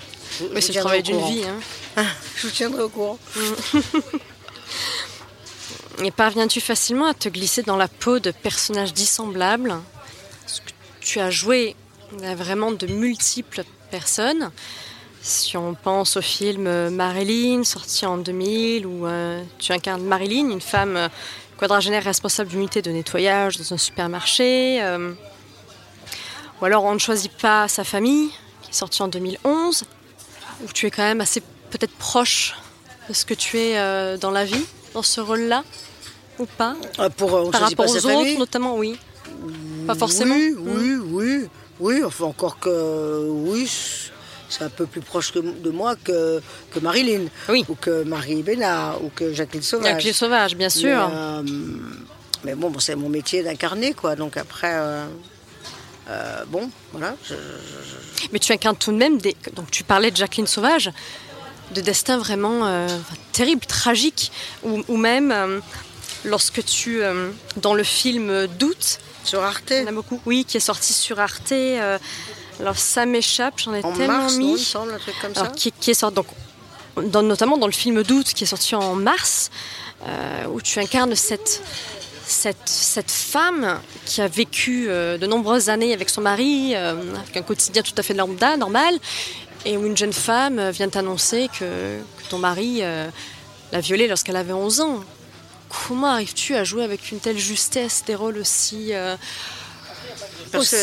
mais 0.51 0.61
c'est 0.61 0.73
le 0.73 0.79
travail 0.79 1.03
d'une 1.03 1.23
vie. 1.25 1.43
Hein. 1.45 2.05
je 2.35 2.47
vous 2.47 2.53
tiendrai 2.53 2.83
au 2.83 2.89
courant. 2.89 3.19
Et 6.03 6.11
parviens-tu 6.11 6.59
facilement 6.59 7.05
à 7.05 7.13
te 7.13 7.29
glisser 7.29 7.61
dans 7.61 7.77
la 7.77 7.87
peau 7.87 8.19
de 8.19 8.31
personnages 8.31 8.93
dissemblables? 8.93 9.75
Tu 11.01 11.19
as 11.19 11.29
joué 11.29 11.75
vraiment 12.11 12.71
de 12.71 12.87
multiples 12.87 13.63
personnes. 13.91 14.51
Si 15.21 15.55
on 15.55 15.73
pense 15.73 16.17
au 16.17 16.21
film 16.21 16.89
Marilyn, 16.89 17.63
sorti 17.63 18.05
en 18.05 18.17
2000, 18.17 18.85
où 18.85 19.07
euh, 19.07 19.41
tu 19.57 19.71
incarnes 19.71 20.03
Marilyn, 20.03 20.49
une 20.49 20.59
femme 20.59 20.97
euh, 20.97 21.07
quadragénaire 21.57 22.03
responsable 22.03 22.49
d'unité 22.49 22.81
de 22.81 22.91
nettoyage 22.91 23.57
dans 23.57 23.73
un 23.73 23.77
supermarché. 23.77 24.83
Euh, 24.83 25.13
ou 26.59 26.65
alors 26.65 26.83
on 26.83 26.93
ne 26.93 26.99
choisit 26.99 27.31
pas 27.31 27.69
sa 27.69 27.85
famille, 27.85 28.31
sorti 28.75 29.01
en 29.01 29.07
2011, 29.07 29.83
où 30.63 30.71
tu 30.73 30.87
es 30.87 30.91
quand 30.91 31.03
même 31.03 31.21
assez 31.21 31.41
peut-être 31.69 31.93
proche 31.93 32.55
de 33.09 33.13
ce 33.13 33.25
que 33.25 33.33
tu 33.33 33.57
es 33.57 34.17
dans 34.17 34.31
la 34.31 34.45
vie, 34.45 34.65
dans 34.93 35.03
ce 35.03 35.21
rôle-là, 35.21 35.63
ou 36.39 36.45
pas? 36.45 36.75
Pour, 37.17 37.51
Par 37.51 37.61
rapport 37.61 37.89
aux 37.89 38.05
autres, 38.05 38.37
notamment, 38.37 38.75
oui. 38.75 38.97
Pas 39.87 39.95
forcément. 39.95 40.35
Oui, 40.35 40.55
oui, 40.57 40.95
oui. 41.11 41.49
Oui, 41.79 42.03
enfin 42.03 42.25
encore 42.25 42.59
que 42.59 43.27
oui, 43.29 43.69
c'est 44.47 44.63
un 44.63 44.69
peu 44.69 44.85
plus 44.85 45.01
proche 45.01 45.33
de 45.33 45.69
moi 45.69 45.95
que, 45.95 46.41
que 46.71 46.79
Marilyn, 46.79 47.25
ou 47.49 47.75
que 47.75 48.03
Marie 48.03 48.43
Bénard, 48.43 49.03
ou 49.03 49.09
que 49.09 49.33
Jacqueline 49.33 49.63
Sauvage. 49.63 49.91
Jacqueline 49.91 50.13
Sauvage, 50.13 50.55
bien 50.55 50.69
sûr. 50.69 51.09
Mais, 52.43 52.51
euh, 52.51 52.55
bon, 52.55 52.71
c'est 52.79 52.95
mon 52.95 53.09
métier 53.09 53.41
d'incarner, 53.41 53.93
quoi. 53.93 54.15
Donc 54.15 54.37
après, 54.37 54.73
euh, 54.73 55.05
euh, 56.09 56.43
bon, 56.47 56.69
voilà. 56.91 57.15
Mais 58.31 58.39
tu 58.39 58.51
incarnes 58.51 58.77
tout 58.77 58.91
de 58.91 58.97
même 58.97 59.19
des. 59.19 59.35
Donc 59.53 59.71
tu 59.71 59.83
parlais 59.83 60.11
de 60.11 60.17
Jacqueline 60.17 60.47
Sauvage, 60.47 60.91
de 61.71 61.81
destin 61.81 62.17
vraiment 62.17 62.87
terrible, 63.31 63.65
tragique, 63.65 64.31
ou, 64.63 64.97
même 64.97 65.61
lorsque 66.25 66.63
tu, 66.65 67.01
dans 67.57 67.73
le 67.73 67.83
film 67.83 68.47
Doute, 68.47 68.99
sur 69.23 69.41
Arte 69.41 69.71
Il 69.71 69.81
y 69.81 69.83
en 69.83 69.87
a 69.87 69.91
beaucoup, 69.91 70.19
oui, 70.25 70.45
qui 70.45 70.57
est 70.57 70.61
sorti 70.61 70.93
sur 70.93 71.19
Arte. 71.19 71.51
Euh, 71.51 71.97
alors 72.59 72.77
ça 72.77 73.05
m'échappe, 73.05 73.55
j'en 73.57 73.73
ai 73.73 73.83
en 73.83 73.93
tellement 73.93 74.23
mars, 74.23 74.35
mis. 74.35 74.45
Non, 74.45 74.49
il 74.51 74.53
me 74.53 74.57
semble, 74.57 74.93
un 74.93 74.99
truc 74.99 75.15
comme 75.21 75.33
ça. 75.33 75.47
Qui, 75.47 75.71
qui, 75.71 75.91
est 75.91 75.95
sorti, 75.95 76.15
donc, 76.15 76.27
dans, 76.97 77.23
notamment 77.23 77.57
dans 77.57 77.65
le 77.65 77.73
film 77.73 78.03
Doute 78.03 78.33
qui 78.33 78.43
est 78.43 78.47
sorti 78.47 78.75
en 78.75 78.95
mars, 78.95 79.49
euh, 80.05 80.45
où 80.47 80.61
tu 80.61 80.79
incarnes 80.79 81.15
cette, 81.15 81.61
cette, 82.33 82.67
cette, 82.67 83.11
femme 83.11 83.79
qui 84.05 84.21
a 84.21 84.27
vécu 84.27 84.87
euh, 84.87 85.17
de 85.17 85.27
nombreuses 85.27 85.69
années 85.69 85.93
avec 85.93 86.09
son 86.09 86.21
mari, 86.21 86.75
avec 86.75 87.37
un 87.37 87.41
quotidien 87.41 87.81
tout 87.81 87.95
à 87.97 88.03
fait 88.03 88.13
lambda, 88.13 88.57
normal, 88.57 88.95
et 89.65 89.77
où 89.77 89.85
une 89.85 89.95
jeune 89.95 90.13
femme 90.13 90.69
vient 90.71 90.89
t'annoncer 90.89 91.49
que, 91.59 91.99
que, 91.99 92.29
ton 92.29 92.37
mari 92.39 92.81
l'a 93.71 93.79
violée 93.79 94.07
lorsqu'elle 94.07 94.35
avait 94.35 94.53
11 94.53 94.81
ans 94.81 95.03
comment 95.87 96.07
arrives-tu 96.07 96.55
à 96.55 96.63
jouer 96.63 96.83
avec 96.83 97.11
une 97.11 97.19
telle 97.19 97.37
justesse 97.37 98.03
des 98.05 98.15
rôles 98.15 98.37
aussi 98.37 98.93
euh, 98.93 99.15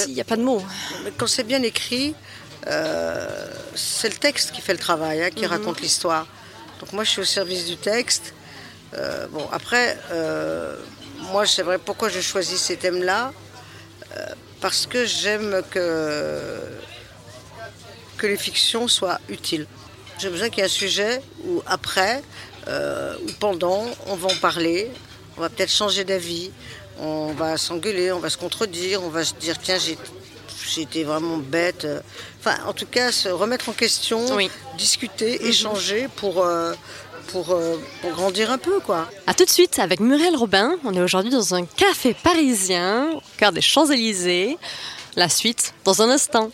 il 0.09 0.15
n'y 0.15 0.21
a 0.21 0.25
pas 0.25 0.37
de 0.37 0.43
mots. 0.43 0.63
Quand 1.17 1.27
c'est 1.27 1.45
bien 1.45 1.63
écrit, 1.63 2.15
euh, 2.67 3.47
c'est 3.75 4.09
le 4.09 4.17
texte 4.17 4.51
qui 4.53 4.61
fait 4.61 4.73
le 4.73 4.79
travail, 4.79 5.23
hein, 5.23 5.31
qui 5.31 5.45
mhm. 5.45 5.51
raconte 5.51 5.81
l'histoire. 5.81 6.27
Donc 6.81 6.93
moi, 6.93 7.05
je 7.05 7.11
suis 7.11 7.21
au 7.21 7.25
service 7.25 7.67
du 7.67 7.77
texte. 7.77 8.35
Euh, 8.95 9.29
bon, 9.29 9.47
après, 9.53 9.97
moi, 11.31 11.47
c'est 11.47 11.63
vrai, 11.63 11.79
pourquoi 11.79 12.09
je 12.09 12.21
choisis 12.21 12.61
ces 12.61 12.77
thèmes-là 12.77 13.33
Parce 14.61 14.87
que 14.87 15.05
j'aime 15.07 15.63
que, 15.71 16.61
que 18.19 18.27
les 18.27 18.37
fictions 18.37 18.89
soient 18.89 19.21
utiles. 19.29 19.67
J'ai 20.19 20.29
besoin 20.29 20.51
qu'il 20.51 20.59
y 20.59 20.61
ait 20.61 20.67
un 20.67 20.69
sujet 20.69 21.23
où, 21.47 21.63
après, 21.67 22.23
euh, 22.69 23.15
ou 23.27 23.33
pendant, 23.39 23.87
on 24.07 24.17
va 24.17 24.29
en 24.29 24.37
parler, 24.37 24.91
on 25.39 25.41
va 25.41 25.49
peut-être 25.49 25.73
changer 25.73 26.05
d'avis, 26.05 26.51
on 26.99 27.33
va 27.33 27.57
s'engueuler, 27.57 28.13
on 28.13 28.19
va 28.19 28.29
se 28.29 28.37
contredire, 28.37 29.03
on 29.03 29.09
va 29.09 29.25
se 29.25 29.33
dire 29.35 29.59
tiens 29.59 29.79
j'ai 29.79 30.83
été 30.83 31.05
vraiment 31.05 31.39
bête. 31.39 31.87
Enfin, 32.39 32.57
en 32.67 32.75
tout 32.75 32.87
cas, 32.87 33.11
se 33.13 33.31
remettre 33.31 33.71
en 33.71 33.73
question, 33.73 34.21
discuter, 34.77 35.39
mhm. 35.41 35.47
échanger 35.47 36.09
pour, 36.17 36.45
euh, 36.45 36.75
pour, 37.33 37.51
euh, 37.51 37.77
pour, 38.03 38.11
grandir 38.13 38.51
un 38.51 38.59
peu, 38.59 38.81
quoi. 38.81 39.09
A 39.27 39.35
tout 39.35 39.45
de 39.45 39.51
suite 39.51 39.79
avec 39.79 40.01
Muriel 40.01 40.37
Robin. 40.37 40.77
On 40.85 40.95
est 40.95 41.01
aujourd'hui 41.01 41.31
dans 41.31 41.55
un 41.55 41.65
café 41.65 42.15
parisien, 42.15 43.11
au 43.15 43.23
cœur 43.37 43.53
des 43.53 43.61
Champs-Élysées. 43.61 44.59
La 45.17 45.29
suite 45.29 45.75
dans 45.85 46.03
un 46.03 46.11
instant. 46.11 46.51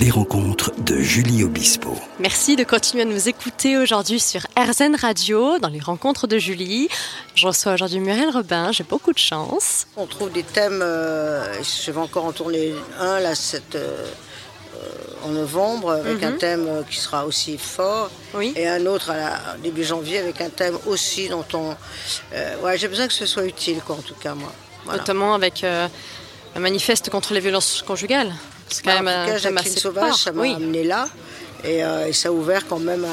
les 0.00 0.08
rencontres 0.08 0.72
de 0.82 0.96
Julie 0.96 1.44
Obispo. 1.44 1.94
Merci 2.18 2.56
de 2.56 2.64
continuer 2.64 3.02
à 3.02 3.06
nous 3.06 3.28
écouter 3.28 3.76
aujourd'hui 3.76 4.18
sur 4.18 4.40
RZN 4.56 4.96
Radio, 4.96 5.58
dans 5.58 5.68
les 5.68 5.78
rencontres 5.78 6.26
de 6.26 6.38
Julie. 6.38 6.88
Je 7.34 7.46
reçois 7.46 7.74
aujourd'hui 7.74 8.00
Muriel 8.00 8.30
Robin, 8.30 8.72
j'ai 8.72 8.82
beaucoup 8.82 9.12
de 9.12 9.18
chance. 9.18 9.86
On 9.98 10.06
trouve 10.06 10.32
des 10.32 10.42
thèmes, 10.42 10.80
euh, 10.82 11.62
je 11.62 11.90
vais 11.92 12.00
encore 12.00 12.24
en 12.24 12.32
tourner 12.32 12.72
un 12.98 13.20
là, 13.20 13.34
cette, 13.34 13.76
euh, 13.76 14.10
en 15.24 15.28
novembre, 15.28 15.92
avec 15.92 16.22
un 16.22 16.30
mhm. 16.30 16.38
thème 16.38 16.84
qui 16.88 16.96
sera 16.96 17.26
aussi 17.26 17.58
fort, 17.58 18.10
oui. 18.34 18.52
et 18.56 18.66
un 18.66 18.84
autre 18.86 19.10
à 19.10 19.56
début 19.62 19.84
janvier 19.84 20.18
avec 20.18 20.40
un 20.40 20.50
thème 20.50 20.78
aussi 20.86 21.28
dont 21.28 21.44
on... 21.54 21.74
Euh, 22.32 22.56
ouais, 22.62 22.78
j'ai 22.78 22.88
besoin 22.88 23.06
que 23.06 23.12
ce 23.12 23.26
soit 23.26 23.44
utile, 23.44 23.80
quoi, 23.84 23.96
en 23.96 24.02
tout 24.02 24.14
cas, 24.14 24.34
moi. 24.34 24.52
Notamment 24.86 25.34
avec 25.34 25.62
un 25.62 25.90
manifeste 26.58 27.10
contre 27.10 27.34
les 27.34 27.40
violences 27.40 27.82
conjugales. 27.86 28.32
C'est 28.68 28.84
quand 28.84 28.90
bah, 28.90 29.02
même 29.02 29.30
en 29.30 29.36
tout 29.36 29.54
cas, 29.54 29.62
Sauvage, 29.64 30.14
ça 30.14 30.32
m'a 30.32 30.42
amené 30.54 30.84
là. 30.84 31.08
Euh, 31.64 32.06
et, 32.06 32.12
ça 32.12 32.28
a 32.28 32.32
ouvert 32.32 32.66
quand 32.66 32.78
même 32.78 33.06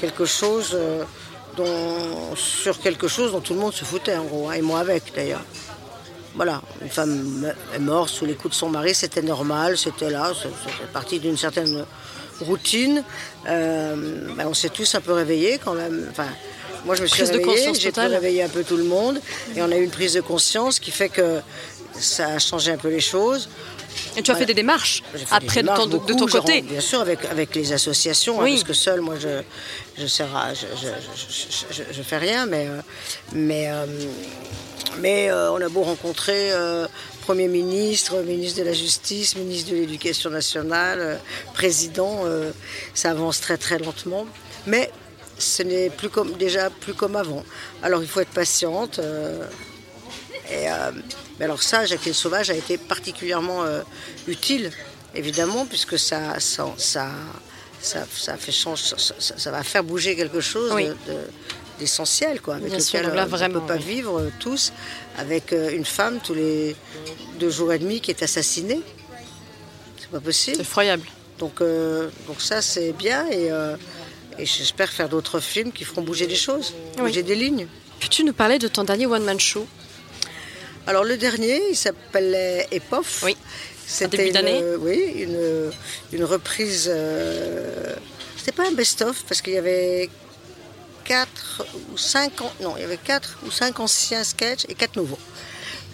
quelque 0.00 0.24
chose 0.24 0.70
euh, 0.74 1.02
dont, 1.56 2.36
sur 2.36 2.78
quelque 2.78 3.08
chose 3.08 3.32
dont 3.32 3.40
tout 3.40 3.54
le 3.54 3.60
monde 3.60 3.72
se 3.72 3.84
foutait 3.84 4.16
en 4.16 4.24
gros, 4.24 4.50
hein, 4.50 4.54
et 4.54 4.62
moi 4.62 4.80
avec 4.80 5.12
d'ailleurs. 5.14 5.42
Voilà, 6.34 6.62
une 6.80 6.88
femme 6.88 7.52
est 7.74 7.78
morte 7.78 8.08
sous 8.08 8.24
les 8.24 8.34
coups 8.34 8.54
de 8.54 8.58
son 8.58 8.70
mari, 8.70 8.94
c'était 8.94 9.20
normal, 9.20 9.76
c'était 9.76 10.08
là, 10.08 10.32
c'était 10.34 10.86
partie 10.92 11.18
d'une 11.18 11.36
certaine 11.36 11.84
routine. 12.40 13.04
Euh, 13.48 14.34
ben, 14.36 14.46
on 14.48 14.54
s'est 14.54 14.70
tous 14.70 14.94
un 14.94 15.00
peu 15.00 15.12
réveillés 15.12 15.60
quand 15.62 15.74
même. 15.74 16.06
Enfin, 16.10 16.28
moi 16.86 16.94
je 16.94 17.02
me 17.02 17.06
suis 17.06 17.22
réveillée, 17.22 17.74
j'ai 17.74 17.92
pu 17.92 18.00
réveiller 18.00 18.42
un 18.42 18.48
peu 18.48 18.64
tout 18.64 18.78
le 18.78 18.84
monde, 18.84 19.20
et 19.54 19.62
on 19.62 19.70
a 19.70 19.76
eu 19.76 19.84
une 19.84 19.90
prise 19.90 20.14
de 20.14 20.22
conscience 20.22 20.80
qui 20.80 20.90
fait 20.90 21.10
que 21.10 21.40
ça 21.92 22.28
a 22.28 22.38
changé 22.38 22.72
un 22.72 22.78
peu 22.78 22.88
les 22.88 23.00
choses. 23.00 23.48
Et 24.16 24.22
tu 24.22 24.30
as 24.30 24.34
fait 24.34 24.46
des 24.46 24.54
démarches 24.54 25.02
après 25.30 25.62
de, 25.62 25.68
ton, 25.68 25.86
de, 25.86 26.14
ton, 26.14 26.26
côté 26.26 26.62
Bien 26.62 26.80
sûr, 26.80 27.00
avec, 27.00 27.24
avec 27.26 27.54
les 27.54 27.72
associations, 27.72 28.40
hein, 28.40 28.46
parce 28.48 28.64
que 28.64 28.72
seul, 28.72 29.00
moi, 29.00 29.14
je 29.18 29.42
je, 29.98 30.06
je, 30.06 31.82
je, 31.92 32.02
fais 32.02 32.18
rien, 32.18 32.46
mais, 32.46 32.66
euh, 32.66 32.80
mais, 33.32 33.70
euh, 33.70 33.86
mais 34.98 35.30
euh, 35.30 35.52
on 35.52 35.60
a 35.60 35.68
beau 35.68 35.82
rencontrer 35.82 36.50
Premier 37.22 37.48
ministre, 37.48 38.20
ministre 38.22 38.60
de 38.60 38.64
la 38.64 38.72
Justice, 38.72 39.36
ministre 39.36 39.70
de 39.70 39.76
l'Éducation 39.76 40.30
nationale, 40.30 41.20
président, 41.54 42.24
ça 42.94 43.10
avance 43.10 43.40
très 43.40 43.56
très 43.56 43.78
lentement. 43.78 44.26
Mais 44.66 44.90
ce 45.38 45.62
n'est 45.62 45.88
plus 45.90 46.08
comme, 46.08 46.32
déjà 46.32 46.68
plus 46.68 46.94
comme 46.94 47.14
avant. 47.14 47.44
Alors 47.82 48.02
il 48.02 48.08
faut 48.08 48.20
être 48.20 48.30
patiente. 48.30 49.00
et, 50.50 50.66
mais 51.42 51.46
alors 51.46 51.60
ça, 51.60 51.84
Jacqueline 51.84 52.14
Sauvage 52.14 52.50
a 52.50 52.54
été 52.54 52.78
particulièrement 52.78 53.64
euh, 53.64 53.82
utile, 54.28 54.70
évidemment, 55.12 55.66
puisque 55.66 55.98
ça, 55.98 56.38
ça, 56.38 56.72
ça, 56.76 57.08
ça, 57.80 58.36
fait 58.36 58.52
ça, 58.52 59.50
va 59.50 59.64
faire 59.64 59.82
bouger 59.82 60.14
quelque 60.14 60.40
chose 60.40 60.72
d'essentiel, 61.80 62.40
quoi, 62.40 62.54
avec 62.54 62.72
lequel 62.72 63.06
euh, 63.06 63.26
on 63.28 63.48
ne 63.48 63.48
peut 63.54 63.66
pas 63.66 63.76
vivre 63.76 64.20
euh, 64.20 64.30
tous, 64.38 64.72
avec 65.18 65.50
une 65.50 65.84
femme 65.84 66.20
tous 66.22 66.34
les 66.34 66.76
deux 67.40 67.50
jours 67.50 67.72
et 67.72 67.80
demi 67.80 68.00
qui 68.00 68.12
est 68.12 68.22
assassinée. 68.22 68.80
C'est 69.98 70.10
pas 70.10 70.20
possible. 70.20 70.58
C'est 70.58 70.62
effroyable. 70.62 71.08
Donc, 71.40 71.58
donc 71.58 72.40
ça, 72.40 72.62
c'est 72.62 72.92
bien 72.92 73.26
et, 73.32 73.48
et 74.38 74.46
j'espère 74.46 74.90
faire 74.90 75.08
d'autres 75.08 75.40
films 75.40 75.72
qui 75.72 75.82
feront 75.82 76.02
bouger 76.02 76.28
les 76.28 76.36
choses, 76.36 76.72
bouger 76.96 77.24
des 77.24 77.34
lignes. 77.34 77.66
Peux-tu 77.98 78.22
nous 78.22 78.32
parler 78.32 78.60
de 78.60 78.68
ton 78.68 78.84
dernier 78.84 79.06
one-man 79.06 79.40
show? 79.40 79.66
Alors 80.86 81.04
le 81.04 81.16
dernier, 81.16 81.60
il 81.70 81.76
s'appelait 81.76 82.68
EPOF. 82.72 83.22
Oui. 83.24 83.36
C'était 83.86 84.30
une, 84.30 84.76
oui, 84.78 85.12
une, 85.16 85.70
une 86.12 86.24
reprise. 86.24 86.88
Euh, 86.90 87.94
c'était 88.38 88.52
pas 88.52 88.66
un 88.66 88.72
best-of 88.72 89.24
parce 89.28 89.42
qu'il 89.42 89.52
y 89.52 89.58
avait 89.58 90.08
quatre 91.04 91.66
ou 91.92 91.98
cinq 91.98 92.32
non, 92.60 92.74
il 92.76 92.82
y 92.82 92.84
avait 92.84 92.96
quatre 92.96 93.38
ou 93.46 93.50
cinq 93.50 93.80
anciens 93.80 94.24
sketchs 94.24 94.64
et 94.68 94.74
quatre 94.74 94.96
nouveaux. 94.96 95.18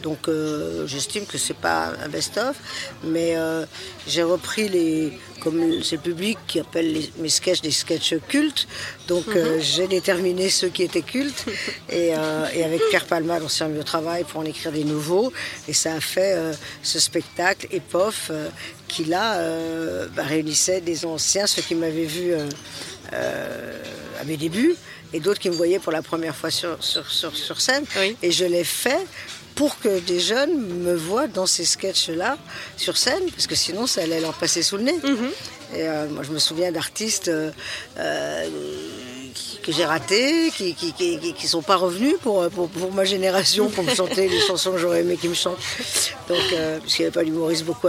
Donc 0.03 0.29
euh, 0.29 0.87
j'estime 0.87 1.27
que 1.27 1.39
c'est 1.39 1.57
pas 1.57 1.93
un 2.05 2.09
best-of, 2.09 2.57
mais 3.05 3.37
euh, 3.37 3.65
j'ai 4.07 4.23
repris 4.23 4.69
les, 4.69 5.13
comme 5.43 5.83
c'est 5.83 5.97
le 5.97 6.03
public 6.03 6.39
qui 6.47 6.61
appelle 6.61 6.97
mes 7.19 7.29
sketchs 7.29 7.61
des 7.61 7.71
sketchs 7.71 8.15
cultes, 8.29 8.69
donc 9.09 9.25
euh, 9.29 9.57
mhm. 9.57 9.61
j'ai 9.61 9.87
déterminé 9.89 10.51
ceux 10.51 10.69
qui 10.69 10.83
étaient 10.83 11.03
cultes 11.03 11.45
et, 11.91 12.15
avec 12.15 12.81
Pierre 12.91 13.07
Palma 13.07 13.39
mis 13.41 13.79
au 13.79 13.83
travail 13.83 14.25
pour 14.25 14.41
en 14.41 14.45
écrire 14.45 14.73
des 14.73 14.85
nouveaux 14.85 15.33
et 15.67 15.73
ça 15.73 15.95
a 15.95 16.01
fait 16.01 16.37
ce 16.83 17.01
spectacle 17.01 17.67
EPOF 17.73 18.31
qui 18.87 19.05
là 19.05 19.41
bah, 20.15 20.23
réunissait 20.23 20.81
des 20.81 21.05
anciens, 21.05 21.47
ceux 21.47 21.63
qui 21.63 21.75
m'avaient 21.75 22.05
vu 22.05 22.35
à 23.13 24.25
mes 24.25 24.37
débuts 24.37 24.77
et 25.13 25.21
d'autres 25.21 25.41
qui 25.41 25.51
me 25.51 25.55
voyaient 25.55 25.79
pour 25.79 25.93
la 25.93 26.03
première 26.03 26.35
fois 26.35 26.51
sur, 26.51 26.77
sur, 26.83 27.61
scène. 27.61 27.85
Et 28.23 28.31
je 28.31 28.45
l'ai 28.45 28.65
fait 28.65 29.07
pour 29.59 29.77
que 29.81 29.99
des 29.99 30.21
jeunes 30.21 30.57
me 30.57 30.95
voient 30.95 31.27
dans 31.27 31.45
ces 31.47 31.65
sketchs-là 31.65 32.39
sur 32.77 32.97
scène, 32.97 33.29
parce 33.33 33.49
que 33.49 33.57
sinon 33.57 33.89
ça 33.89 34.03
allait 34.03 34.21
leur 34.21 34.35
passer 34.35 34.63
sous 34.63 34.77
le 34.77 34.85
nez. 34.85 35.01
Mhm. 35.03 35.31
Et 35.75 35.83
euh, 35.83 36.09
moi 36.11 36.23
je 36.23 36.31
me 36.31 36.39
souviens 36.39 36.71
d'artistes 36.71 37.27
euh, 37.27 37.51
euh, 37.99 38.49
que 39.65 39.73
j'ai 39.73 39.85
ratés, 39.85 40.53
qui 40.57 40.75
qui, 40.75 41.49
sont 41.49 41.63
pas 41.63 41.75
revenus 41.75 42.15
pour, 42.23 42.49
pour, 42.51 42.93
ma 42.93 43.05
génération 43.05 43.69
pour 43.69 43.83
me 43.83 43.93
chanter 43.93 44.29
les 44.35 44.39
chansons 44.39 44.71
que 44.71 44.79
j'aurais 44.79 45.01
aimé 45.01 45.17
qu'ils 45.17 45.31
me 45.31 45.35
chantent. 45.35 45.59
Donc, 46.29 46.39
parce 46.53 46.95
qu'il 46.95 47.05
n'y 47.05 47.07
avait 47.07 47.15
pas 47.21 47.25
d'humoriste 47.25 47.65
beaucoup 47.65 47.89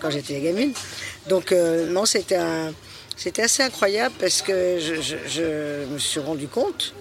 quand 0.00 0.10
j'étais 0.10 0.40
gamine. 0.40 0.72
Donc 1.28 1.52
non, 1.52 2.06
c'était 2.06 2.40
C'était 3.14 3.42
assez 3.42 3.62
incroyable 3.62 4.14
parce 4.18 4.40
que 4.40 4.78
je 4.80 5.84
me 5.92 5.98
suis 5.98 6.20
rendu 6.20 6.48
compte 6.48 6.94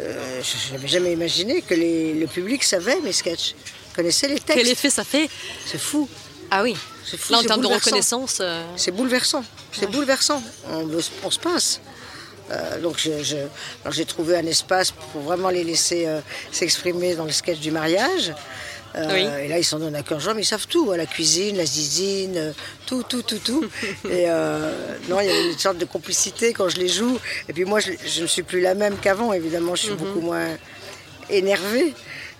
euh, 0.00 0.42
je 0.42 0.72
n'avais 0.72 0.88
jamais 0.88 1.12
imaginé 1.12 1.62
que 1.62 1.74
le 1.74 2.26
public 2.26 2.64
savait 2.64 3.00
mes 3.00 3.12
sketchs, 3.12 3.54
connaissait 3.94 4.28
les 4.28 4.40
textes. 4.40 4.62
Quel 4.62 4.68
effet 4.68 4.90
ça 4.90 5.04
fait 5.04 5.28
C'est 5.66 5.80
fou. 5.80 6.08
Ah 6.50 6.62
oui. 6.62 6.76
C'est 7.04 7.16
fou. 7.16 7.32
Là, 7.32 7.40
en 7.40 7.42
termes 7.42 7.62
de 7.62 7.66
reconnaissance. 7.66 8.38
Euh, 8.40 8.64
c'est 8.76 8.90
bouleversant. 8.90 9.44
C'est 9.72 9.90
bouleversant. 9.90 10.42
On, 10.68 11.30
se 11.30 11.38
passe. 11.38 11.80
Euh, 12.50 12.80
donc 12.80 12.98
j'ai 12.98 14.04
trouvé 14.04 14.36
un 14.36 14.46
espace 14.46 14.90
pour 14.90 15.22
vraiment 15.22 15.50
les 15.50 15.64
laisser 15.64 16.06
s'exprimer 16.50 17.14
dans 17.14 17.24
le 17.24 17.32
sketch 17.32 17.58
du 17.58 17.70
mariage. 17.70 18.32
Euh, 18.96 19.38
et 19.38 19.48
là, 19.48 19.58
ils 19.58 19.64
s'en 19.64 19.78
donnent 19.78 19.96
à 19.96 20.02
cœur 20.02 20.20
joie, 20.20 20.34
mais 20.34 20.42
ils 20.42 20.46
savent 20.46 20.66
tout. 20.66 20.90
Hein, 20.92 20.96
la 20.96 21.06
cuisine, 21.06 21.56
la 21.56 21.66
zizine, 21.66 22.36
euh, 22.36 22.52
tout, 22.86 23.02
tout, 23.02 23.22
tout, 23.22 23.38
tout. 23.38 23.64
et 24.08 24.28
euh, 24.28 24.72
non, 25.08 25.20
il 25.20 25.26
y 25.26 25.30
a 25.30 25.40
une 25.40 25.58
sorte 25.58 25.78
de 25.78 25.84
complicité 25.84 26.52
quand 26.52 26.68
je 26.68 26.76
les 26.76 26.88
joue. 26.88 27.18
Et 27.48 27.52
puis 27.52 27.64
moi, 27.64 27.80
je, 27.80 28.22
ne 28.22 28.26
suis 28.26 28.42
plus 28.42 28.60
la 28.60 28.74
même 28.74 28.96
qu'avant, 28.96 29.32
évidemment. 29.32 29.74
Je 29.74 29.82
suis 29.82 29.90
mhm. 29.92 29.98
beaucoup 29.98 30.20
moins 30.20 30.48
énervée. 31.30 31.94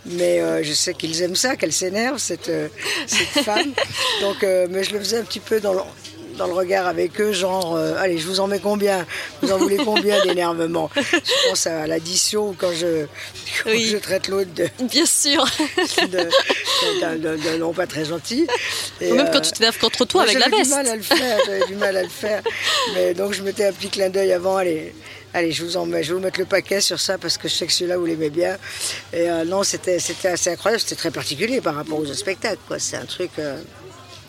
Mais 0.07 0.63
je 0.63 0.73
sais 0.75 0.93
qu'ils 0.93 1.23
aiment 1.23 1.35
ça, 1.35 1.57
qu'elle 1.57 1.73
s'énerve, 1.73 2.19
cette, 2.19 2.53
cette 3.07 3.45
femme. 3.45 3.73
Donc, 4.21 4.43
mais 4.43 4.85
je 4.85 4.93
le 4.93 4.99
faisais 4.99 5.17
un 5.17 5.25
petit 5.25 5.41
peu 5.41 5.61
dans, 5.61 5.75
dans 6.37 6.47
le 6.47 6.53
regard 6.53 6.87
avec 6.87 7.21
eux, 7.21 7.33
genre, 7.33 7.77
euh, 7.77 7.95
allez, 7.99 8.19
je 8.19 8.27
vous 8.27 8.41
en 8.41 8.47
mets 8.47 8.59
combien? 8.59 9.07
Vous 9.43 9.53
en 9.53 9.59
voulez 9.59 9.77
combien 9.77 10.23
d'énervement? 10.25 10.91
Je 10.97 11.49
pense 11.49 11.67
à 11.67 11.87
l'addition 11.87 12.55
quand 12.59 12.73
je, 12.73 13.07
je 13.67 13.97
traite 13.97 14.29
l'autre 14.29 14.53
de. 14.55 14.69
Bien 14.85 15.07
sûr 15.07 15.45
D'un 17.01 17.59
nom 17.59 17.73
pas 17.73 17.87
très 17.87 18.05
gentil. 18.05 18.47
même 19.01 19.31
quand 19.33 19.41
tu 19.41 19.53
t'énerves 19.53 19.79
contre 19.79 20.05
toi 20.05 20.23
avec 20.23 20.39
la 20.39 20.49
veste. 20.49 20.71
J'avais 20.71 20.85
du 20.85 20.87
mal 20.87 20.87
à 20.89 20.97
le 20.97 21.03
faire, 21.03 21.39
j'avais 21.47 21.67
du 21.67 21.75
mal 21.75 21.97
à 21.97 22.03
le 22.03 22.09
faire. 22.09 22.43
Mais 22.95 23.15
donc 23.15 23.33
je 23.33 23.43
mettais 23.43 23.67
un 23.67 23.73
petit 23.73 23.89
clin 23.89 24.11
d'œil 24.11 24.33
avant, 24.33 24.57
allez. 24.57 24.95
Allez, 25.37 25.51
je 25.51 25.65
vous 25.65 25.77
en 25.77 25.85
mets, 25.85 26.05
je 26.05 26.11
vais 26.11 26.15
vous 26.15 26.25
mettre 26.25 26.39
le 26.39 26.47
paquet 26.47 26.81
sur 26.81 27.01
ça 27.01 27.19
parce 27.19 27.39
que 27.39 27.49
je 27.49 27.55
sais 27.55 27.67
que 27.67 27.73
celui-là, 27.73 27.97
vous 27.99 28.07
l'aimez 28.07 28.31
bien. 28.31 28.57
Et 29.13 29.29
euh, 29.29 29.45
non, 29.45 29.65
c'était 29.65 29.97
assez 29.97 30.51
incroyable, 30.51 30.81
c'était 30.81 30.95
très 30.95 31.11
particulier 31.11 31.61
par 31.61 31.75
rapport 31.75 31.99
aux 31.99 32.15
spectacles. 32.15 32.59
C'est 32.79 32.97
un 32.97 33.05
truc 33.05 33.33
euh, 33.41 33.61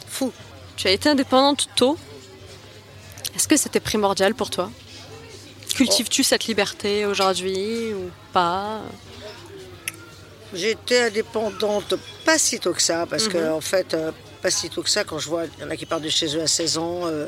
fou. 0.09 0.31
Tu 0.77 0.87
as 0.87 0.91
été 0.91 1.09
indépendante 1.09 1.69
tôt. 1.75 1.97
Est-ce 3.35 3.47
que 3.47 3.57
c'était 3.57 3.79
primordial 3.79 4.33
pour 4.33 4.49
toi? 4.49 4.69
Cultives-tu 5.75 6.23
cette 6.23 6.45
liberté 6.45 7.05
aujourd'hui 7.05 7.93
ou 7.93 8.09
pas? 8.31 8.81
J'étais 10.53 11.01
indépendante 11.01 11.95
pas 12.23 12.37
si 12.37 12.59
tôt 12.59 12.73
que 12.73 12.81
ça, 12.81 13.05
parce 13.05 13.27
qu'en 13.27 13.33
que 13.33 13.37
mhm. 13.37 13.53
en 13.53 13.61
fait, 13.61 13.93
euh, 13.93 14.11
pas 14.41 14.51
si 14.51 14.69
tôt 14.69 14.83
que 14.83 14.89
ça, 14.89 15.03
quand 15.03 15.19
je 15.19 15.27
vois, 15.27 15.45
il 15.45 15.63
y 15.63 15.65
en 15.65 15.69
a 15.69 15.75
qui 15.75 15.85
partent 15.85 16.03
de 16.03 16.09
chez 16.09 16.37
eux 16.37 16.41
à 16.41 16.47
16 16.47 16.77
ans, 16.77 17.01
euh, 17.05 17.27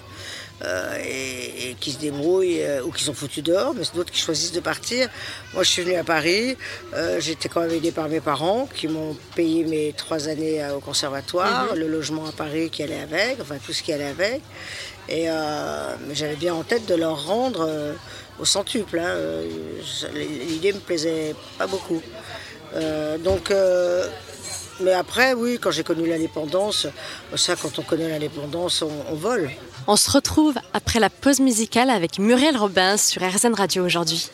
euh, 0.63 0.97
et, 1.05 1.75
qui 1.79 1.91
se 1.91 1.99
débrouillent 1.99 2.63
euh, 2.63 2.81
ou 2.83 2.91
qui 2.91 3.03
sont 3.03 3.13
foutus 3.13 3.43
dehors, 3.43 3.75
mais 3.75 3.83
c'est 3.83 3.95
d'autres 3.95 4.11
qui 4.11 4.19
choisissent 4.19 4.51
de 4.51 4.59
partir. 4.59 5.07
Moi, 5.53 5.63
je 5.63 5.69
suis 5.69 5.83
venue 5.83 5.95
à 5.95 6.03
Paris. 6.03 6.57
Euh, 6.95 7.19
j'étais 7.19 7.47
quand 7.47 7.61
même 7.61 7.71
aidée 7.71 7.91
par 7.91 8.09
mes 8.09 8.21
parents 8.21 8.67
qui 8.73 8.87
m'ont 8.87 9.15
payé 9.35 9.63
mes 9.65 9.93
trois 9.93 10.27
années 10.27 10.65
au 10.75 10.79
conservatoire, 10.79 11.73
mhm. 11.73 11.79
le 11.79 11.87
logement 11.87 12.25
à 12.25 12.31
Paris 12.31 12.71
qui 12.71 12.81
allait 12.81 13.01
avec, 13.01 13.39
enfin 13.39 13.57
tout 13.63 13.71
ce 13.71 13.83
qui 13.83 13.93
allait 13.93 14.05
avec. 14.05 14.41
Et 15.09 15.27
j'avais 16.11 16.35
bien 16.35 16.53
en 16.53 16.63
tête 16.63 16.85
de 16.85 16.95
leur 16.95 17.27
rendre 17.27 17.95
au 18.39 18.45
centuple. 18.45 18.99
Hein. 18.99 19.15
L'idée 20.13 20.73
me 20.73 20.79
plaisait 20.79 21.33
pas 21.57 21.65
beaucoup. 21.65 22.01
donc 23.23 23.53
mais 24.79 24.93
après, 24.93 25.33
oui, 25.33 25.57
quand 25.59 25.71
j'ai 25.71 25.83
connu 25.83 26.07
l'indépendance, 26.07 26.87
ça, 27.35 27.55
quand 27.55 27.79
on 27.79 27.81
connaît 27.81 28.09
l'indépendance, 28.09 28.81
on, 28.83 29.15
vole. 29.15 29.49
On 29.87 29.95
se 29.95 30.11
retrouve 30.11 30.55
après 30.73 30.99
la 30.99 31.09
pause 31.09 31.39
musicale 31.39 31.89
avec 31.89 32.19
Muriel 32.19 32.57
Robin 32.57 32.97
sur 32.97 33.21
RZN 33.21 33.53
Radio 33.53 33.85
aujourd'hui. 33.85 34.29